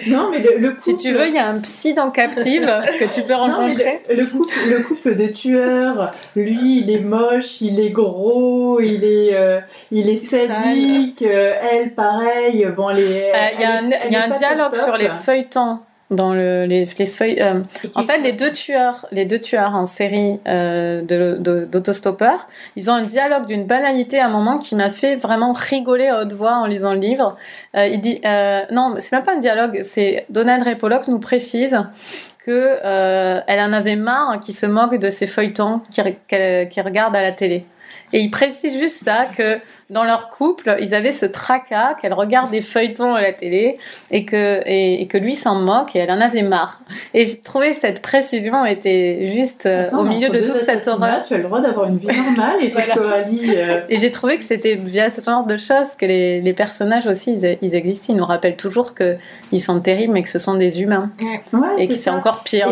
[0.09, 0.81] non, mais le, le couple...
[0.81, 4.01] Si tu veux, il y a un psy dans Captive que tu peux rencontrer.
[4.07, 8.79] Non, le, le, couple, le couple de tueurs, lui, il est moche, il est gros,
[8.79, 9.59] il est, euh,
[9.91, 11.21] il est sadique.
[11.21, 12.65] Euh, elle, pareil.
[12.75, 15.79] Bon, il euh, y a un, y a un dialogue top, sur les feuilletons
[16.11, 17.41] dans le, les, les, feuilles.
[17.41, 17.61] Euh,
[17.95, 21.01] en fait, les deux tueurs, les deux tueurs en série euh,
[21.65, 26.07] d'autostoppeurs, ils ont un dialogue d'une banalité à un moment qui m'a fait vraiment rigoler
[26.07, 27.37] à haute voix en lisant le livre.
[27.75, 31.79] Euh, il dit, euh, non, c'est même pas un dialogue, c'est Donald Repolock nous précise
[32.45, 32.77] que
[33.47, 37.23] elle en avait marre qui se moque de ces feuilletons qu'il qu qu regarde à
[37.23, 37.65] la télé.
[38.15, 39.57] Et il précise juste ça, que
[39.89, 43.77] dans leur couple, ils avaient ce tracas, qu'elle regarde des feuilletons à la télé
[44.09, 46.79] et que, et, et que lui s'en moque et elle en avait marre.
[47.13, 51.25] Et j'ai trouvé cette précision était juste Attends, au milieu de toute cette horreur.
[51.27, 52.93] Tu as le droit d'avoir une vie normale et voilà.
[52.93, 53.81] Coralie, euh...
[53.89, 57.33] Et j'ai trouvé que c'était via ce genre de choses que les, les personnages aussi,
[57.33, 58.13] ils, ils, existent.
[58.13, 61.11] Ils nous rappellent toujours qu'ils sont terribles mais que ce sont des humains.
[61.51, 62.69] Ouais, et que c'est encore pire.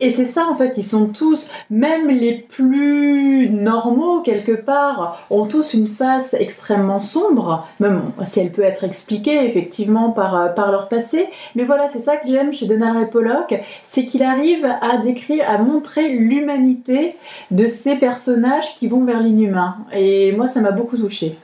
[0.00, 5.46] Et c'est ça en fait, ils sont tous, même les plus normaux quelque part, ont
[5.46, 10.88] tous une face extrêmement sombre, même si elle peut être expliquée effectivement par, par leur
[10.88, 11.28] passé.
[11.54, 15.58] Mais voilà, c'est ça que j'aime chez Donald Pollock, c'est qu'il arrive à décrire, à
[15.58, 17.16] montrer l'humanité
[17.50, 19.76] de ces personnages qui vont vers l'inhumain.
[19.92, 21.38] Et moi, ça m'a beaucoup touchée.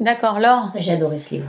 [0.00, 1.48] D'accord, Laure J'ai adoré ce livre.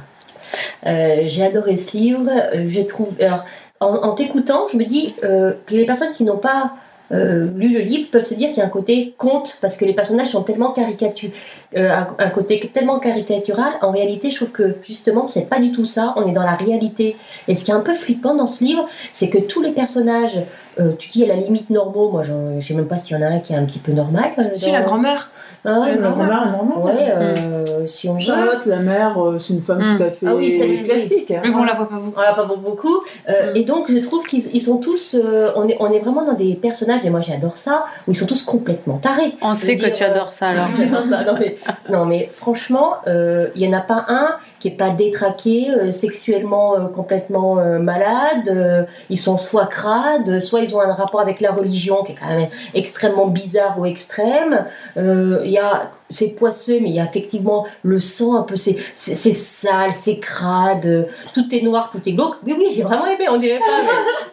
[0.86, 2.30] Euh, j'ai adoré ce livre.
[2.66, 3.10] Je trouve.
[3.20, 3.46] Alors,
[3.80, 6.74] en, en t'écoutant, je me dis euh, que les personnes qui n'ont pas
[7.12, 9.94] euh, le livre peuvent se dire qu'il y a un côté conte parce que les
[9.94, 11.34] personnages sont tellement caricaturés,
[11.78, 13.74] euh, un, côté tellement caricatural.
[13.82, 16.14] En réalité, je trouve que justement, c'est pas du tout ça.
[16.16, 17.16] On est dans la réalité.
[17.48, 20.40] Et ce qui est un peu flippant dans ce livre, c'est que tous les personnages,
[20.80, 22.10] euh, tu dis à la limite normaux.
[22.12, 23.92] Moi, je sais même pas s'il y en a un qui est un petit peu
[23.92, 24.32] normal.
[24.38, 25.32] Euh, si la grand-mère.
[25.68, 26.84] Ah ouais, la grand-mère est normale.
[26.84, 29.98] Ouais, euh, si on Charlotte, la mère, euh, c'est une femme mmh.
[29.98, 31.34] tout à fait ah oui, c'est classique.
[31.44, 32.20] Mais bon, on la voit pas beaucoup.
[32.20, 33.02] On la voit pas beaucoup.
[33.30, 33.58] Euh, mmh.
[33.58, 35.16] Et donc, je trouve qu'ils sont tous.
[35.16, 38.16] Euh, on, est, on est vraiment dans des personnages, mais moi j'adore ça, où ils
[38.16, 39.34] sont tous complètement tarés.
[39.42, 40.70] On sait que tu adores ça alors.
[41.10, 41.24] ça.
[41.24, 41.58] Non, mais,
[41.90, 47.56] non, mais franchement, il y en a pas un qui est pas détraqué, sexuellement complètement
[47.80, 48.88] malade.
[49.10, 52.28] ils sont soit crades, soit ils ont un rapport avec la religion qui est quand
[52.28, 54.66] même extrêmement bizarre ou extrême.
[54.98, 58.78] Il y a c'est poisseux, mais il y a effectivement le sang un peu, c'est
[58.96, 62.36] sale, c'est crade, tout est noir, tout est glauque.
[62.46, 63.66] Oui, oui, j'ai vraiment aimé, on dirait pas.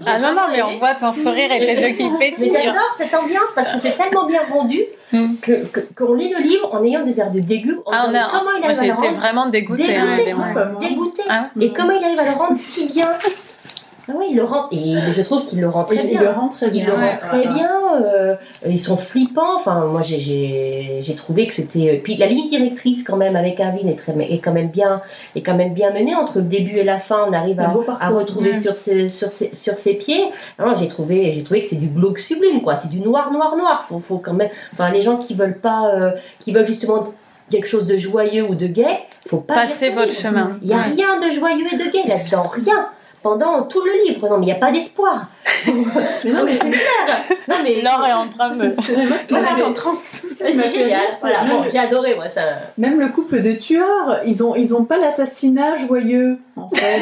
[0.00, 2.50] Mais ah non, non, mais on voit ton sourire et tes yeux qui pétillent.
[2.50, 5.26] Mais j'adore cette ambiance parce que c'est tellement bien rendu mm.
[5.44, 7.82] qu'on que, qu lit le livre en ayant des airs de dégoût.
[7.90, 9.86] Ah, on a, comment il arrive J'ai été vraiment dégoûtée.
[9.86, 11.22] Dégoûtée, hein, dégoûtée.
[11.30, 11.48] Ah.
[11.58, 13.08] Et comment il arrive à le rendre si bien
[14.08, 16.20] ah oui, il le rend, et je trouve qu'il le rend très il, bien.
[16.20, 16.82] Il le rend très bien.
[16.82, 17.70] Il le rend très bien.
[18.02, 18.34] Euh,
[18.68, 19.54] ils sont flippants.
[19.54, 22.00] Enfin, moi, j'ai trouvé que c'était.
[22.02, 25.02] Puis la ligne directrice, quand même, avec Arvin est, très, est, quand même bien,
[25.36, 26.16] est quand même bien menée.
[26.16, 28.60] Entre le début et la fin, on arrive à, à retrouver ouais.
[28.60, 30.24] sur, ses, sur, ses, sur ses pieds.
[30.76, 32.74] J'ai trouvé, trouvé que c'est du glauque sublime, quoi.
[32.74, 33.86] C'est du noir, noir, noir.
[33.88, 34.50] Faut, faut quand même.
[34.72, 35.90] Enfin, les gens qui veulent pas.
[35.94, 37.04] Euh, qui veulent justement
[37.50, 38.98] quelque chose de joyeux ou de gai,
[39.28, 39.54] faut pas.
[39.54, 40.58] Passer votre chemin.
[40.62, 40.94] Il n'y a ouais.
[40.96, 42.48] rien de joyeux et de gai là-dedans.
[42.48, 42.88] Rien
[43.22, 44.28] pendant tout le livre.
[44.28, 45.28] Non, mais il n'y a pas d'espoir.
[45.66, 45.72] mais
[46.32, 47.24] non, mais c'est clair.
[47.48, 48.74] Non, mais Laure est en train de.
[49.30, 51.00] Voilà, en train C'est génial.
[51.20, 51.44] Voilà.
[51.44, 52.42] Bon, j'ai adoré, moi, ça.
[52.78, 57.00] Même le couple de tueurs, ils ont, ils ont pas l'assassinat joyeux, en fait.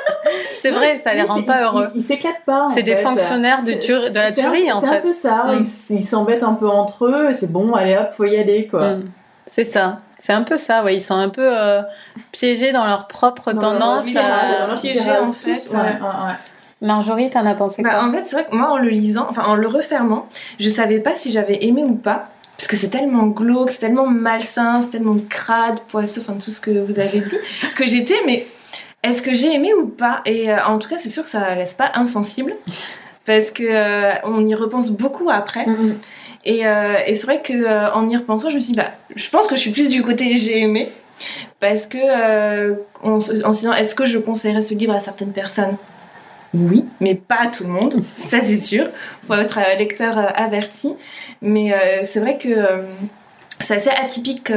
[0.60, 1.88] c'est vrai, ça les rend pas heureux.
[1.94, 2.68] Ils, s'éclatent pas.
[2.72, 3.02] C'est des fait.
[3.02, 4.86] fonctionnaires de, tuer, de la tuerie, en fait.
[4.86, 5.44] C'est un peu ça.
[5.54, 5.62] Mm.
[5.90, 7.32] Ils s'embêtent un peu entre eux.
[7.32, 8.96] C'est bon, allez hop, faut y aller, quoi.
[8.96, 9.04] Mm.
[9.46, 10.00] C'est ça.
[10.18, 10.96] C'est un peu ça, ouais.
[10.96, 11.82] Ils sont un peu euh,
[12.30, 15.62] piégés dans leur propre tendance à piéger en fait.
[15.70, 16.36] Ouais, ouais, ouais.
[16.80, 19.44] Marjorie, t'en as pensé bah, En fait, c'est vrai que moi, en le lisant, enfin
[19.44, 20.28] en le refermant,
[20.58, 22.28] je savais pas si j'avais aimé ou pas.
[22.56, 26.60] Parce que c'est tellement glauque, c'est tellement malsain, c'est tellement crade, poisseux, enfin tout ce
[26.60, 27.36] que vous avez dit,
[27.76, 28.46] que j'étais, mais
[29.02, 30.20] est-ce que j'ai aimé ou pas?
[30.26, 32.54] Et euh, en tout cas, c'est sûr que ça laisse pas insensible.
[33.24, 35.64] Parce que euh, on y repense beaucoup après.
[35.66, 35.94] Mm -hmm.
[36.44, 38.90] Et, euh, et c'est vrai que euh, en y repensant, je me suis dit, bah,
[39.14, 40.88] je pense que je suis plus du côté j'ai aimé.
[41.60, 45.76] Parce que, euh, en, se disant, est-ce que je conseillerais ce livre à certaines personnes?
[46.52, 48.88] Oui, mais pas à tout le monde, ça c'est sûr.
[49.26, 50.94] Faut être un lecteur averti.
[51.40, 51.72] Mais
[52.04, 52.84] c'est vrai que
[53.60, 54.52] c'est assez atypique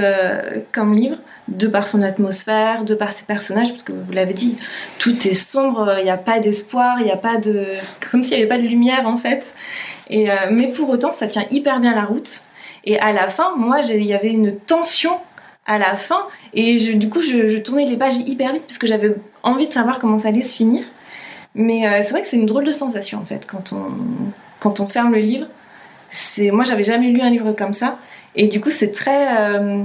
[0.71, 1.17] comme livre,
[1.47, 4.57] de par son atmosphère, de par ses personnages, parce que vous l'avez dit,
[4.97, 7.65] tout est sombre, il n'y a pas d'espoir, il n'y a pas de.
[8.11, 9.53] comme s'il n'y avait pas de lumière en fait.
[10.09, 12.41] Et, euh, mais pour autant, ça tient hyper bien la route.
[12.83, 15.13] Et à la fin, moi, il y avait une tension
[15.65, 18.77] à la fin, et je- du coup, je, je tournais les pages hyper vite parce
[18.77, 20.83] que j'avais envie de savoir comment ça allait se finir.
[21.55, 23.85] Mais euh, c'est vrai que c'est une drôle de sensation en fait quand on,
[24.59, 25.47] quand on ferme le livre.
[26.09, 27.97] C'est moi j'avais jamais lu un livre comme ça
[28.35, 29.81] et du coup c'est très euh,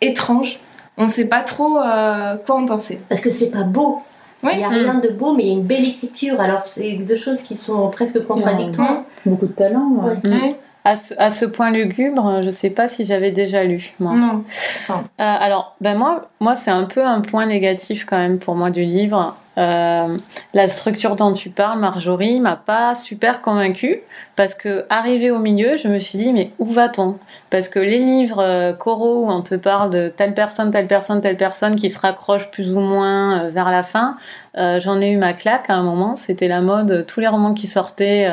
[0.00, 0.58] étrange.
[0.96, 3.00] On ne sait pas trop euh, quoi en penser.
[3.08, 4.02] Parce que c'est pas beau.
[4.42, 4.50] Oui.
[4.54, 4.72] Il n'y a Mm.
[4.74, 6.40] rien de beau, mais il y a une belle écriture.
[6.40, 9.02] Alors, c'est deux choses qui sont presque contradictoires.
[9.26, 9.90] Beaucoup de talent.
[10.02, 10.30] ouais.
[10.30, 10.50] Ouais.
[10.50, 10.54] Mm.
[10.84, 14.14] À ce, à ce point lugubre, je sais pas si j'avais déjà lu, moi.
[14.14, 14.44] Non.
[14.88, 18.70] Euh, alors, ben moi, moi c'est un peu un point négatif quand même pour moi
[18.70, 19.36] du livre.
[19.58, 20.16] Euh,
[20.54, 24.00] la structure dont tu parles, Marjorie, m'a pas super convaincue
[24.36, 27.16] parce que arrivé au milieu, je me suis dit mais où va-t-on?
[27.50, 31.20] Parce que les livres euh, coraux où on te parle de telle personne, telle personne,
[31.20, 34.16] telle personne qui se raccroche plus ou moins euh, vers la fin,
[34.54, 36.16] j'en ai eu ma claque à un moment.
[36.16, 38.28] C'était la mode, tous les romans qui sortaient,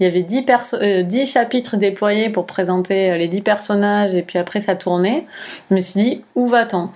[0.00, 4.22] il y avait 10, perso- euh, 10 chapitres déployés pour présenter les 10 personnages et
[4.22, 5.26] puis après ça tournait.
[5.70, 6.90] Je me suis dit où va-t-on?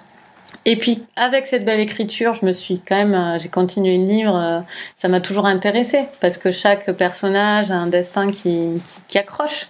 [0.66, 4.04] Et puis avec cette belle écriture, je me suis quand même, euh, j'ai continué le
[4.04, 4.36] livre.
[4.36, 4.60] euh,
[4.96, 8.82] ça m'a toujours intéressée parce que chaque personnage a un destin qui
[9.14, 9.68] accroche.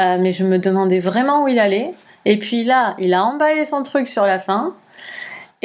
[0.00, 1.92] Euh, mais je me demandais vraiment où il allait.
[2.24, 4.74] Et puis là, il a emballé son truc sur la fin.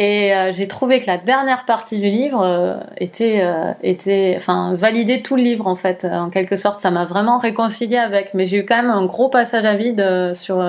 [0.01, 4.73] Et euh, j'ai trouvé que la dernière partie du livre euh, était, euh, était, enfin,
[4.73, 6.05] validait tout le livre en fait.
[6.05, 8.33] En quelque sorte, ça m'a vraiment réconcilié avec.
[8.33, 10.65] Mais j'ai eu quand même un gros passage à vide sur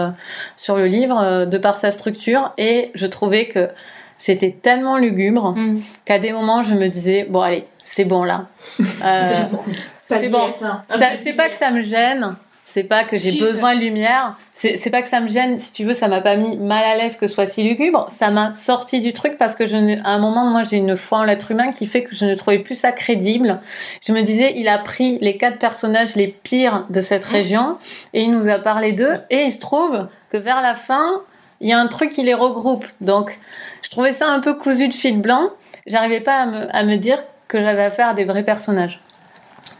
[0.58, 3.70] sur le livre de par sa structure, et je trouvais que
[4.18, 5.80] c'était tellement lugubre Mm.
[6.04, 8.48] qu'à des moments je me disais bon allez c'est bon là.
[8.76, 9.70] C'est beaucoup.
[10.04, 10.52] c'est bon.
[10.62, 10.82] Hein.
[11.16, 14.90] C'est pas que ça me gêne, c'est pas que j'ai Si, besoin de lumière, c'est
[14.90, 17.16] pas que ça me gêne, si tu veux, ça m'a pas mis mal à l'aise
[17.16, 20.10] que ce soit si lugubre, ça m'a sorti du truc parce que je ne, à
[20.10, 22.60] un moment, moi j'ai une foi en l'être humain qui fait que je ne trouvais
[22.60, 23.60] plus ça crédible.
[24.06, 27.78] Je me disais, il a pris les quatre personnages les pires de cette région
[28.14, 31.22] et il nous a parlé d'eux et il se trouve que vers la fin,
[31.60, 32.86] il y a un truc qui les regroupe.
[33.00, 33.38] Donc,
[33.82, 35.50] je trouvais ça un peu cousu de fil blanc.
[35.86, 39.00] J'arrivais pas à me, à me dire que j'avais affaire à des vrais personnages.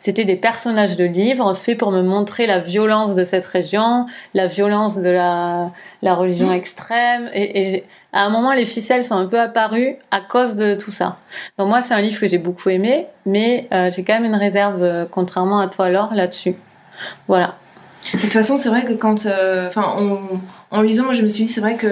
[0.01, 4.49] C'était des personnages de livres faits pour me montrer la violence de cette région, la
[4.49, 5.71] violence de la,
[6.03, 6.55] la religion Mm.
[6.55, 7.31] extrême.
[7.35, 11.17] Et, à un moment, les ficelles sont un peu apparues à cause de tout ça.
[11.57, 14.35] Donc moi, c'est un livre que j'ai beaucoup aimé, mais euh, j'ai quand même une
[14.35, 16.55] réserve, euh, contrairement à toi, Laure, là-dessus.
[17.27, 17.55] Voilà.
[18.13, 20.19] De toute façon, c'est vrai que quand, euh, enfin, en,
[20.77, 21.87] en lisant, moi, je me suis dit, c'est vrai que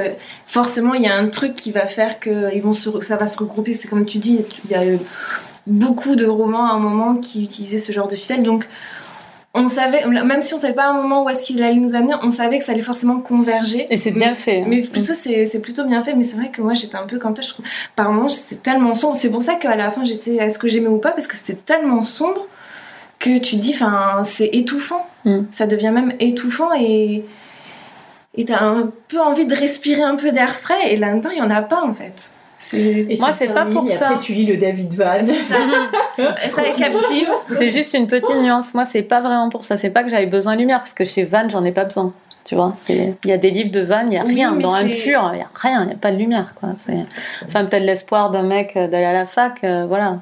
[0.46, 3.26] forcément, il y a un truc qui va faire que ils vont se, ça va
[3.26, 3.72] se regrouper.
[3.72, 4.98] C'est comme tu dis, il y a eu
[5.66, 8.68] beaucoup de romans à un moment qui utilisaient ce genre de ficelle, donc.
[9.52, 11.96] On savait, même si on savait pas à un moment où est-ce qu'il allait nous
[11.96, 13.88] amener, on savait que ça allait forcément converger.
[13.90, 14.60] Et c'est bien fait.
[14.60, 14.66] hein.
[14.68, 16.14] Mais tout ça, c'est c'est plutôt bien fait.
[16.14, 17.42] Mais c'est vrai que moi, j'étais un peu comme ça.
[17.42, 19.16] Je trouve, par moments, c'était tellement sombre.
[19.16, 21.10] C'est pour ça qu'à la fin, j'étais est-ce que j'aimais ou pas?
[21.10, 22.46] Parce que c'était tellement sombre
[23.18, 25.04] que tu dis, enfin, c'est étouffant.
[25.24, 25.40] Mm.
[25.50, 27.24] Ça devient même étouffant et
[28.36, 30.92] et t'as un peu envie de respirer un peu d'air frais.
[30.92, 32.30] Et là-dedans, il y en a pas en fait.
[33.18, 34.10] Moi, c'est pas pour ça.
[34.10, 35.30] Après, tu lis le David Vaz.
[35.42, 35.56] ça.
[36.48, 37.28] ça les captive.
[37.50, 38.74] C'est juste une petite nuance.
[38.74, 39.76] Moi, c'est pas vraiment pour ça.
[39.76, 42.12] C'est pas que j'avais besoin de lumière, parce que chez Van, j'en ai pas besoin.
[42.44, 44.52] Tu vois, il y a des livres de Van, il y a rien.
[44.52, 46.54] Dans un pur, il y a rien, il y a pas de lumière.
[46.58, 46.70] Quoi.
[47.46, 50.18] Enfin, peut-être l'espoir d'un mec euh, d'aller à la fac, euh, voilà.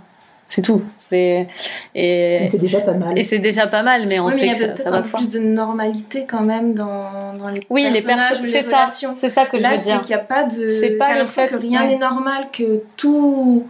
[0.51, 0.82] C'est tout.
[0.96, 1.46] C'est...
[1.94, 2.46] Et...
[2.49, 3.18] C'est déjà pas mal.
[3.18, 4.90] Et c'est déjà pas mal, mais on Ouais, mais il sait y ça, peut-être ça
[4.90, 8.51] va un peu plus de normalité quand même dans, dans les Oui, les personnages les
[8.51, 9.14] c'est ça, relations.
[9.20, 10.01] c'est ça que je Là, veux c'est dire.
[10.01, 10.68] qu'il n'y a pas de.
[10.80, 11.88] C'est pas le fait- que rien ouais.
[11.88, 13.66] n'est normal, que tout.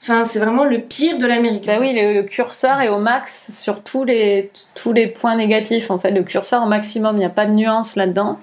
[0.00, 1.66] Enfin, c'est vraiment le pire de l'Amérique.
[1.66, 5.90] Bah oui, le, le curseur est au max sur tous les, tous les points négatifs.
[5.90, 8.38] En fait, le curseur au maximum, il n'y a pas de nuance là-dedans.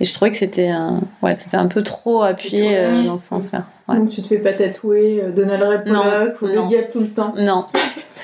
[0.00, 3.26] Et je trouvais que c'était un, ouais, c'était un peu trop appuyé euh, dans ce
[3.26, 3.64] sens-là.
[3.88, 3.96] Ouais.
[3.96, 6.62] Donc tu te fais pas tatouer euh, Donald Ray Pollock ou non.
[6.62, 7.34] le diable tout le temps.
[7.36, 7.66] Non,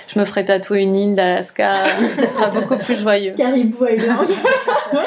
[0.06, 3.34] je me ferais tatouer une île d'Alaska, ce sera beaucoup plus joyeux.
[3.36, 4.28] Caribou Island.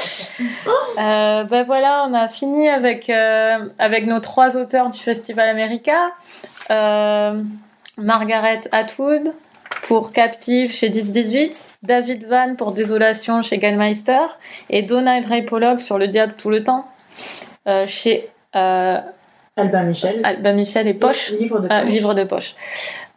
[0.99, 6.11] Euh, ben voilà, on a fini avec, euh, avec nos trois auteurs du Festival America.
[6.72, 7.43] Euh,
[7.99, 9.32] Margaret Atwood
[9.88, 14.25] pour Captive chez 10-18, David Van pour Désolation chez Gallmeister
[14.69, 16.85] et Donald Ray Pollock sur Le Diable tout le temps
[17.67, 18.97] euh, chez euh,
[19.55, 20.19] Albin Michel.
[20.25, 21.31] Albin Michel et Poche.
[21.39, 21.89] Livre de Ah, poche.
[21.89, 22.55] livre de poche.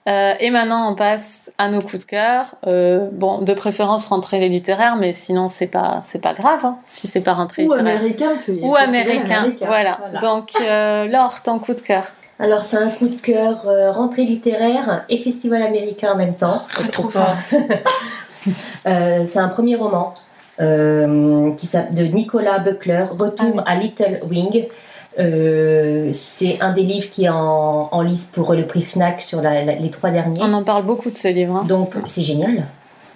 [0.08, 2.46] Euh, et maintenant, on passe à nos coups de cœur.
[2.66, 7.06] Euh, bon, de préférence rentrée littéraire, mais sinon c'est pas c'est pas grave hein, si
[7.06, 7.96] c'est pas rentrée Ou littéraire.
[7.96, 9.52] américain, parce Ou américain.
[9.60, 9.98] Voilà.
[10.22, 12.04] Donc, euh, Laure, ton coup de cœur.
[12.40, 16.62] Alors, c'est un coup de cœur euh, rentrée littéraire et festival américain en même temps.
[16.78, 17.36] Ah, trop fort.
[18.86, 20.14] Euh, c'est un premier roman
[20.62, 24.64] euh, qui de Nicolas Buckler, Retour à Little Wing.
[26.14, 29.62] C'est un des livres qui est en, en lice pour le prix Fnac sur la-
[29.62, 30.40] la- les trois derniers.
[30.42, 31.54] On en parle beaucoup de ce livre.
[31.56, 31.64] hein.
[31.68, 32.64] Donc c'est génial.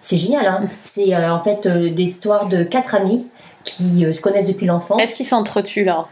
[0.03, 0.47] C'est génial.
[0.47, 3.27] Hein c'est en fait des histoires de quatre amis
[3.65, 5.01] qui se connaissent depuis l'enfance.
[5.01, 6.05] Est-ce qu'ils s'entretuent là?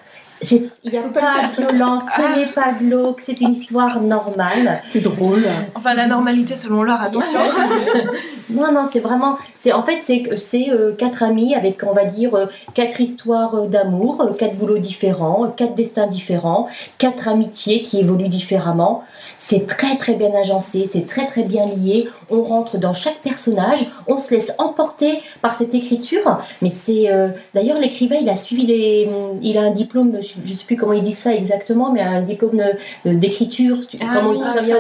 [0.51, 4.82] Il n'y a Faut pas de violence, ce n'est pas glauque, c'est une histoire normale.
[4.86, 5.47] C'est drôle.
[5.74, 7.40] Enfin, la normalité selon leur attention.
[8.55, 9.37] Non, non, c'est vraiment.
[9.55, 13.55] C'est en fait c'est c'est euh, quatre amis avec on va dire euh, quatre histoires
[13.55, 19.05] euh, d'amour, euh, quatre boulots différents, euh, quatre destins différents, quatre amitiés qui évoluent différemment.
[19.39, 22.09] C'est très très bien agencé, c'est très très bien lié.
[22.31, 26.39] On rentre dans chaque personnage, on se laisse emporter par cette écriture.
[26.63, 29.09] Mais c'est euh, d'ailleurs l'écrivain, il a suivi les,
[29.43, 32.23] il a un diplôme, je, je sais plus comment il dit ça exactement, mais un
[32.23, 32.63] diplôme
[33.05, 33.79] d'écriture.
[33.89, 34.73] tu- Ah comment oui, on dit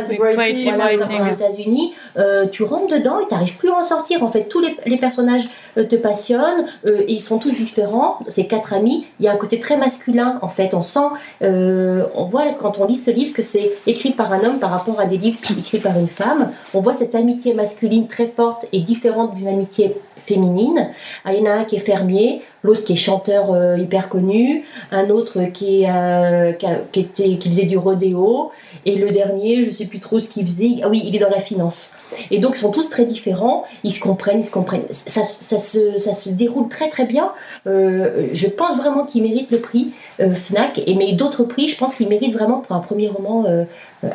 [0.72, 1.20] Ah, voilà, writing.
[1.20, 4.24] aux États-Unis, euh, tu rentres dedans et tu n'arrives plus en sortir.
[4.24, 5.48] En fait, tous les, personnages
[5.78, 8.18] euh, te passionnent euh, et ils sont tous différents.
[8.26, 10.40] Ces quatre amis, il y a un côté très masculin.
[10.42, 11.08] En fait, on sent,
[11.42, 14.70] euh, on voit quand on lit ce livre que c'est écrit par un homme par
[14.70, 16.50] rapport à des livres écrits par une femme.
[16.74, 20.90] On voit cette amitié masculine très forte et différente d'une amitié féminine.
[21.26, 25.08] Il y en a un qui est fermier, l'autre qui est chanteur hyper connu, un
[25.10, 28.50] autre qui, a- était, qui faisait du rodéo,
[28.86, 30.76] et le dernier, je sais plus trop ce qu'il faisait.
[30.82, 31.96] Ah oui, il est dans la finance.
[32.30, 33.64] Et donc, ils sont tous très différents.
[33.84, 34.84] Ils se comprennent, ils se comprennent.
[34.90, 37.32] Ça, ça, se, ça se déroule très très bien.
[37.66, 40.80] Euh, je pense vraiment qu'il mérite le prix euh, Fnac.
[40.86, 43.64] Et mais d'autres prix, je pense qu'il mérite vraiment pour un premier roman euh,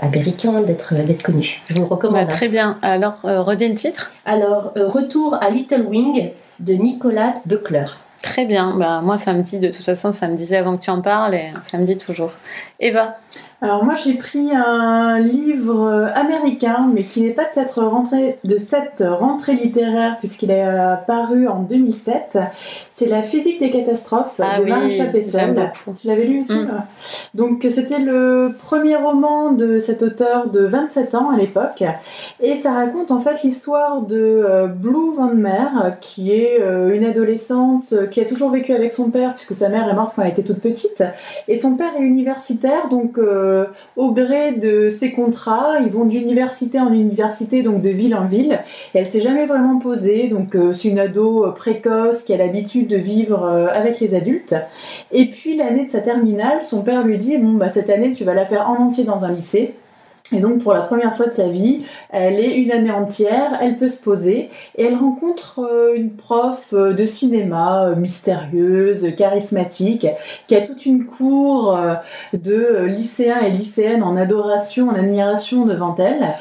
[0.02, 1.62] américain d'être d'être connu.
[1.68, 2.28] Je vous le recommande.
[2.28, 2.78] Bah, Très bien.
[2.82, 6.30] Alors, redis le titre Alors, retour à Little Wing
[6.60, 7.86] de Nicolas Buckler.
[8.22, 8.76] Très bien.
[8.78, 11.02] Bah, moi, ça me dit, de toute façon, ça me disait avant que tu en
[11.02, 12.32] parles et ça me dit toujours.
[12.80, 13.18] Eva,
[13.60, 18.38] Alors moi j'ai pris un livre euh, américain mais qui n'est pas de cette rentrée,
[18.44, 20.68] de cette rentrée littéraire puisqu'il est
[21.08, 22.38] paru en 2007.
[22.92, 24.72] C'est La physique des catastrophes Ah de oui,
[25.54, 26.00] beaucoup.
[26.00, 26.84] Tu l'avais lu aussi Mm.
[27.34, 31.84] Donc c'était le premier roman de cet auteur de 27 ans à l'époque
[32.40, 37.06] et ça raconte en fait l'histoire de euh, Blue Van Mer qui est euh, une
[37.06, 40.32] adolescente qui a toujours vécu avec son père puisque sa mère est morte quand elle
[40.32, 41.04] était toute petite
[41.48, 43.66] et son père est universitaire, donc euh,
[43.96, 48.60] au gré de ses contrats, ils vont d'université en université, donc de ville en ville.
[48.94, 52.38] Et elle s'est jamais vraiment posée, donc euh, c'est une ado euh, précoce qui a
[52.38, 54.56] l'habitude de vivre avec les adultes.
[55.12, 58.24] Et puis l'année de sa terminale, son père lui dit bon bah cette année tu
[58.24, 59.74] vas la faire en entier dans un lycée.
[60.34, 63.78] Et donc pour la première fois de sa vie, elle est une année entière, elle
[63.78, 70.06] peut se poser et elle rencontre euh, une prof euh, de cinéma euh, mystérieuse, charismatique,
[70.48, 71.78] qui a toute une cour
[72.34, 76.36] de lycéens et lycéennes en adoration, en admiration devant elle.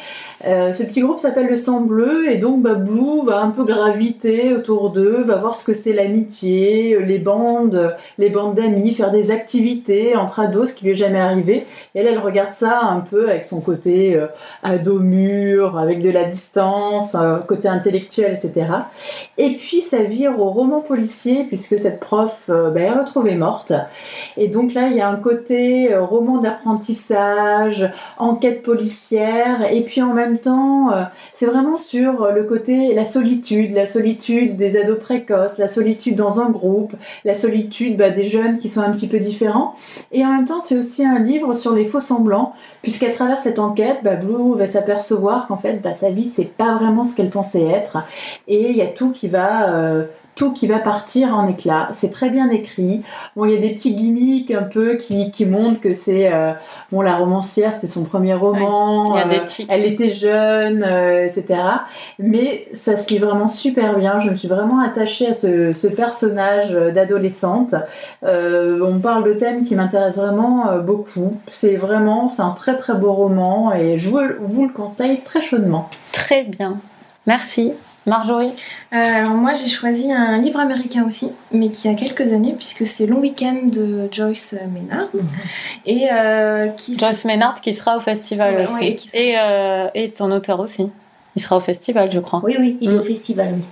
[0.47, 2.77] Euh, ce petit groupe s'appelle le sang bleu et donc bah,
[3.25, 8.31] va un peu graviter autour d'eux, va voir ce que c'est l'amitié, les bandes, les
[8.31, 11.67] bandes d'amis, faire des activités entre ados, ce qui lui est jamais arrivé.
[11.95, 14.27] Et elle, elle regarde ça un peu avec son côté euh,
[14.63, 18.67] ado mûr, avec de la distance, euh, côté intellectuel, etc.
[19.39, 23.73] Et puis ça vire au roman policier puisque cette prof euh, bah, est retrouvée morte.
[24.37, 30.15] Et donc là, il y a un côté roman d'apprentissage, enquête policière, et puis en
[30.15, 34.99] même temps, euh, c'est vraiment sur euh, le côté la solitude, la solitude des ados
[34.99, 39.09] précoces, la solitude dans un groupe, la solitude bah, des jeunes qui sont un petit
[39.09, 39.75] peu différents.
[40.13, 43.59] Et en même temps, c'est aussi un livre sur les faux semblants, puisqu'à travers cette
[43.59, 47.31] enquête, bah, Blue va s'apercevoir qu'en fait, bah, sa vie, c'est pas vraiment ce qu'elle
[47.31, 47.99] pensait être,
[48.49, 50.05] et il y a tout qui va euh,
[50.37, 51.89] tout qui va partir en éclats.
[51.93, 53.03] C'est très bien écrit.
[53.35, 56.53] Bon, il y a des petits gimmicks un peu qui, qui montrent que c'est euh,
[56.93, 59.17] bon la romancière, c'était son premier roman.
[59.17, 61.61] il y a des euh, elle était jeune, euh, etc.
[62.19, 64.19] Mais ça se lit vraiment super bien.
[64.19, 67.75] Je me suis vraiment attachée à ce, ce personnage d'adolescente.
[68.23, 71.41] On parle de thèmes qui m'intéressent vraiment beaucoup.
[71.49, 75.41] C'est vraiment, c'est un très très beau roman et je vous, vous le conseille très
[75.41, 75.89] chaudement.
[76.13, 76.77] très bien.
[77.27, 77.73] Merci.
[78.07, 78.53] Marjorie
[78.93, 82.87] Euh, alors moi j'ai choisi un livre américain aussi, mais qui a quelques années, puisque
[82.87, 85.09] c'est Long Weekend de Joyce Maynard.
[85.85, 88.73] Et euh, qui Joyce Maynard qui sera au festival Ouais, aussi.
[88.75, 90.89] ouais, et qui sera- Et, euh, et ton auteur aussi.
[91.35, 92.41] Il sera au festival, je crois.
[92.45, 92.99] Oui, oui, il est Mm.
[93.01, 93.63] au festival, oui.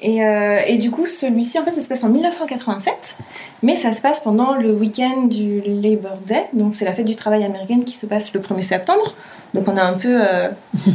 [0.00, 3.16] Et, euh, et, du coup, celui-ci, en fait, ça se passe en 1987,
[3.62, 7.16] mais ça se passe pendant le week-end du Labor Day, donc c'est la fête du
[7.16, 9.14] travail américaine qui se passe le 1er septembre.
[9.54, 10.48] Donc on a un peu euh,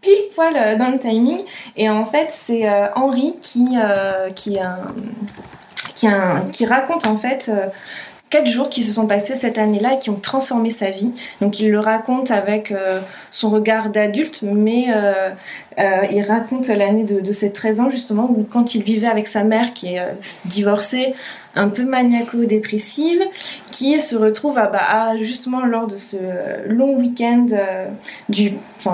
[0.00, 1.40] pile poil euh, dans le timing.
[1.76, 3.76] Et en fait, c'est euh, Henri qui,
[4.34, 4.58] qui,
[5.94, 6.06] qui,
[6.52, 7.50] qui, raconte en fait
[8.30, 11.10] quatre jours qui se sont passés cette année-là et qui ont transformé sa vie.
[11.40, 13.00] Donc il le raconte avec euh,
[13.32, 15.30] son regard d'adulte, mais euh,
[15.78, 19.42] euh, il raconte l'année de, ses 13 ans justement, où quand il vivait avec sa
[19.42, 20.02] mère qui est
[20.44, 21.14] divorcée,
[21.56, 23.20] un peu maniaco-dépressive,
[23.72, 26.16] qui se retrouve à, bah, justement lors de ce
[26.68, 27.46] long week-end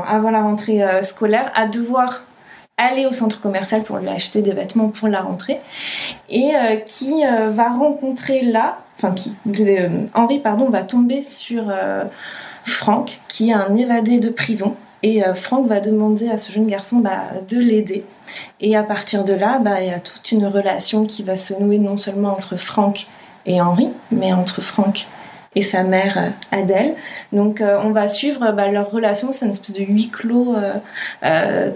[0.08, 2.24] avant la rentrée scolaire, à devoir
[2.78, 5.58] aller au centre commercial pour lui acheter des vêtements pour la rentrée
[6.30, 6.52] et
[6.86, 12.04] qui va rencontrer là enfin qui, euh, Henri pardon, va tomber sur euh,
[12.64, 14.76] Franck, qui est un évadé de prison.
[15.02, 18.04] Et euh, Franck va demander à ce jeune garçon bah, de l'aider.
[18.60, 21.54] Et à partir de là, bah, il y a toute une relation qui va se
[21.54, 23.06] nouer non seulement entre Franck
[23.44, 25.06] et Henri, mais entre Franck
[25.56, 26.94] et sa mère euh, Adèle.
[27.32, 30.54] Donc euh, on va suivre bah, leur relation, c'est une espèce de huis clos
[31.24, 31.70] euh,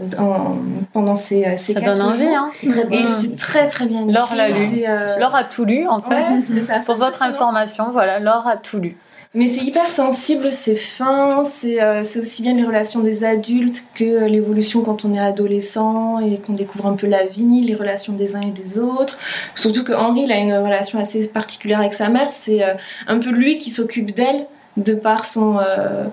[0.93, 2.51] pendant ces, ces ça donne envie, hein.
[2.62, 4.85] Et c'est très très bien Laure l'a lu.
[5.18, 6.62] Laure a tout lu en fait.
[6.62, 8.97] ça, Pour votre information, voilà, Laure a tout lu.
[9.33, 14.24] Mais c'est hyper sensible, c'est fin, euh, c'est aussi bien les relations des adultes que
[14.24, 18.35] l'évolution quand on est adolescent et qu'on découvre un peu la vie, les relations des
[18.35, 19.18] uns et des autres.
[19.55, 22.74] Surtout que Henri, il a une relation assez particulière avec sa mère, c'est euh,
[23.07, 25.59] un peu lui qui s'occupe d'elle de par son...
[25.59, 26.07] Euh,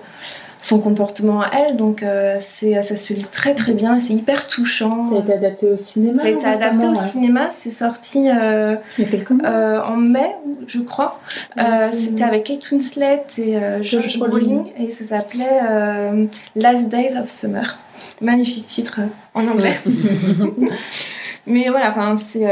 [0.60, 1.76] son comportement à elle.
[1.76, 3.98] Donc euh, c'est ça se lit très très bien.
[3.98, 5.08] C'est hyper touchant.
[5.10, 6.20] Ça a été adapté au cinéma.
[6.20, 7.48] Ça a été adapté au cinéma.
[7.50, 10.34] C'est sorti euh, euh, en mai,
[10.66, 11.20] je crois.
[11.90, 17.76] C'était avec Kate Winslet et George Brolin et ça s'appelait Last Days of Summer.
[18.20, 19.00] Magnifique titre
[19.34, 19.78] en anglais.
[21.46, 22.44] Mais voilà, enfin c'est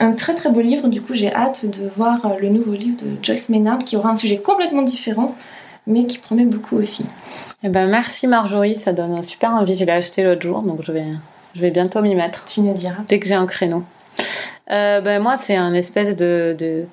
[0.00, 0.88] un très très beau livre.
[0.88, 4.16] Du coup, j'ai hâte de voir le nouveau livre de Joyce Maynard qui aura un
[4.16, 5.36] sujet complètement différent,
[5.86, 7.06] mais qui promet beaucoup aussi.
[7.64, 9.76] Eh ben, merci Marjorie, ça donne un super envie.
[9.76, 11.06] Je l'ai acheté l'autre jour, donc je vais,
[11.54, 12.44] je vais bientôt m'y mettre.
[12.44, 13.02] Tu nous diras.
[13.08, 13.82] Dès que j'ai un créneau.
[14.70, 16.84] Euh, ben, moi, c'est un espèce de, de,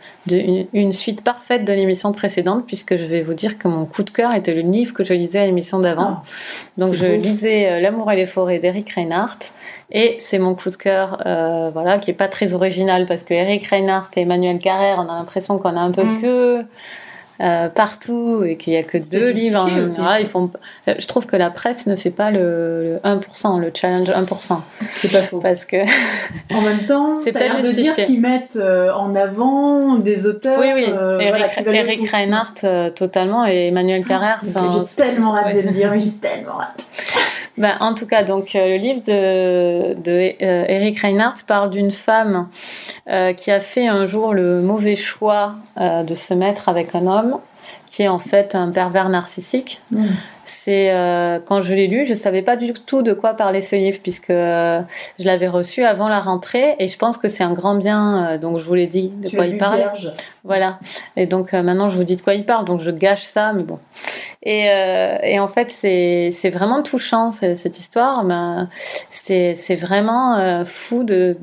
[0.74, 4.09] une, suite parfaite de l'émission précédente, puisque je vais vous dire que mon coup de
[4.09, 6.22] cœur était le livre que je lisais à l'émission d'avant.
[6.22, 6.24] Ah,
[6.78, 9.51] donc, je lisais euh, L'amour et les forêts d'Eric Reinhardt.
[9.91, 13.34] Et c'est mon coup de cœur, euh, voilà, qui est pas très original, parce que
[13.34, 16.22] Eric Reinhardt et Emmanuel Carrère, on a l'impression qu'on a un peu mm.
[16.22, 16.66] que
[17.42, 19.70] euh, partout et qu'il n'y a que deux livres.
[20.20, 20.52] ils font...
[20.88, 24.62] Euh, je trouve que la presse ne fait pas le, 1%, le challenge 1%.
[24.96, 25.40] C'est pas faux.
[25.40, 25.78] Parce que.
[26.54, 30.60] en même temps, c'est peut-être de dire qu'ils mettent euh, en avant des auteurs.
[30.60, 30.86] Oui, oui.
[31.20, 34.42] Eric, Reinhardt, totalement, et Emmanuel ah, Carrère.
[34.44, 36.86] j'ai tellement hâte de le lire, j'ai tellement hâte.
[37.58, 41.91] Ben, en tout cas, donc euh, le livre de, de euh, Eric Reinhardt parle d'une
[41.91, 42.49] femme
[43.10, 47.39] euh, qui a fait un jour le mauvais choix de se mettre avec un homme
[47.88, 49.82] qui est en fait un pervers narcissique.
[49.91, 50.06] Mm.
[50.45, 50.93] C'est
[51.45, 54.30] quand je l'ai lu, je savais pas du tout de quoi parler ce livre puisque
[54.30, 54.84] je
[55.18, 58.38] l'avais reçu avant la rentrée et je pense que c'est un grand bien.
[58.38, 59.91] donc je vous l'ai dit de quoi il parle.
[60.43, 60.80] Voilà.
[61.18, 62.66] Et donc maintenant je vous dis de quoi il parle.
[62.66, 63.80] Donc je gâche ça, mais bon.
[64.46, 68.24] Et, euh, et en fait, c'est vraiment touchant cette histoire.
[68.24, 68.70] Ben,
[69.10, 71.36] c'est vraiment euh, fou de,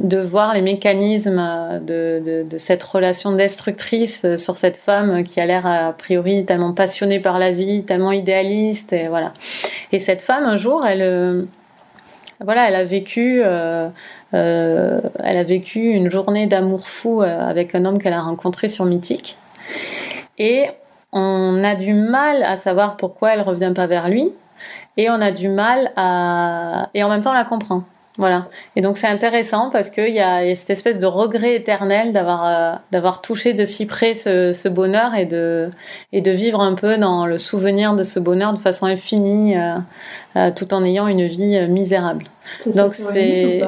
[0.00, 5.92] voir les mécanismes de, de, cette relation destructrice sur cette femme qui a l'air a
[5.92, 8.92] priori tellement passionnée par la vie, tellement idéaliste.
[8.92, 9.34] Et voilà.
[9.92, 11.44] Et cette femme, un jour, elle euh,
[12.44, 13.88] voilà, elle a vécu, euh,
[14.34, 18.84] euh, elle a vécu une journée d'amour fou avec un homme qu'elle a rencontré sur
[18.84, 19.36] Mythique.
[20.38, 20.66] Et
[21.12, 24.32] on a du mal à savoir pourquoi elle revient pas vers lui
[24.96, 27.84] et on a du mal à et en même temps on la comprend.
[28.18, 28.48] Voilà.
[28.74, 32.76] Et donc c'est intéressant parce qu'il y, a cette espèce de regret éternel d'avoir euh,
[32.90, 35.70] d'avoir touché de si près ce, bonheur et de
[36.12, 39.76] et de vivre un peu dans le souvenir de ce bonheur de façon infinie euh,
[40.34, 42.24] euh, tout en ayant une vie misérable.
[42.66, 43.62] Donc c'est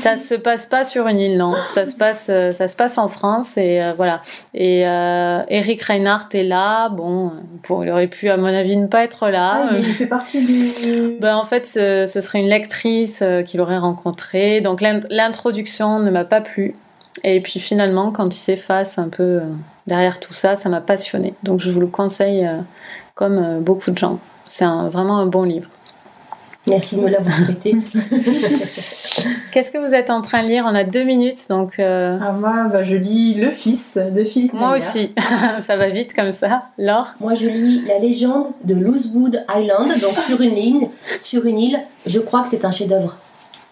[0.00, 2.98] ça se passe pas sur une île non, ça se passe euh, ça se passe
[2.98, 4.22] en France et euh, voilà.
[4.54, 7.32] Et euh, Eric Reinhardt est là, bon,
[7.62, 9.68] pour, il aurait pu à mon avis ne pas être là.
[9.70, 14.60] Ah, il fait partie du Ben en fait ce, serait une lectrice qu'il aurait rencontrée.
[14.60, 16.74] Donc l'introduction ne m'a pas plu.
[17.24, 19.40] Et puis finalement quand il s'efface un peu
[19.86, 21.34] derrière tout ça, ça m'a passionné.
[21.42, 22.48] Donc je vous le conseille
[23.14, 24.18] comme beaucoup de gens.
[24.48, 25.68] C'est vraiment un bon livre.
[26.66, 27.74] Merci de me l'avoir prêté.
[29.52, 30.64] Qu'est-ce que vous êtes en train de lire?
[30.66, 31.78] On a deux minutes, donc.
[31.78, 34.52] Euh, ah, moi, bah, je lis Le Fils de Philippe.
[34.52, 35.14] Moi aussi,
[35.62, 36.64] ça va vite comme ça.
[36.76, 37.14] Laure?
[37.18, 40.88] Moi, je lis La légende de Loosewood Island, donc sur une île,
[41.22, 41.82] sur une île.
[42.04, 43.16] Je crois que c'est un chef-d'œuvre.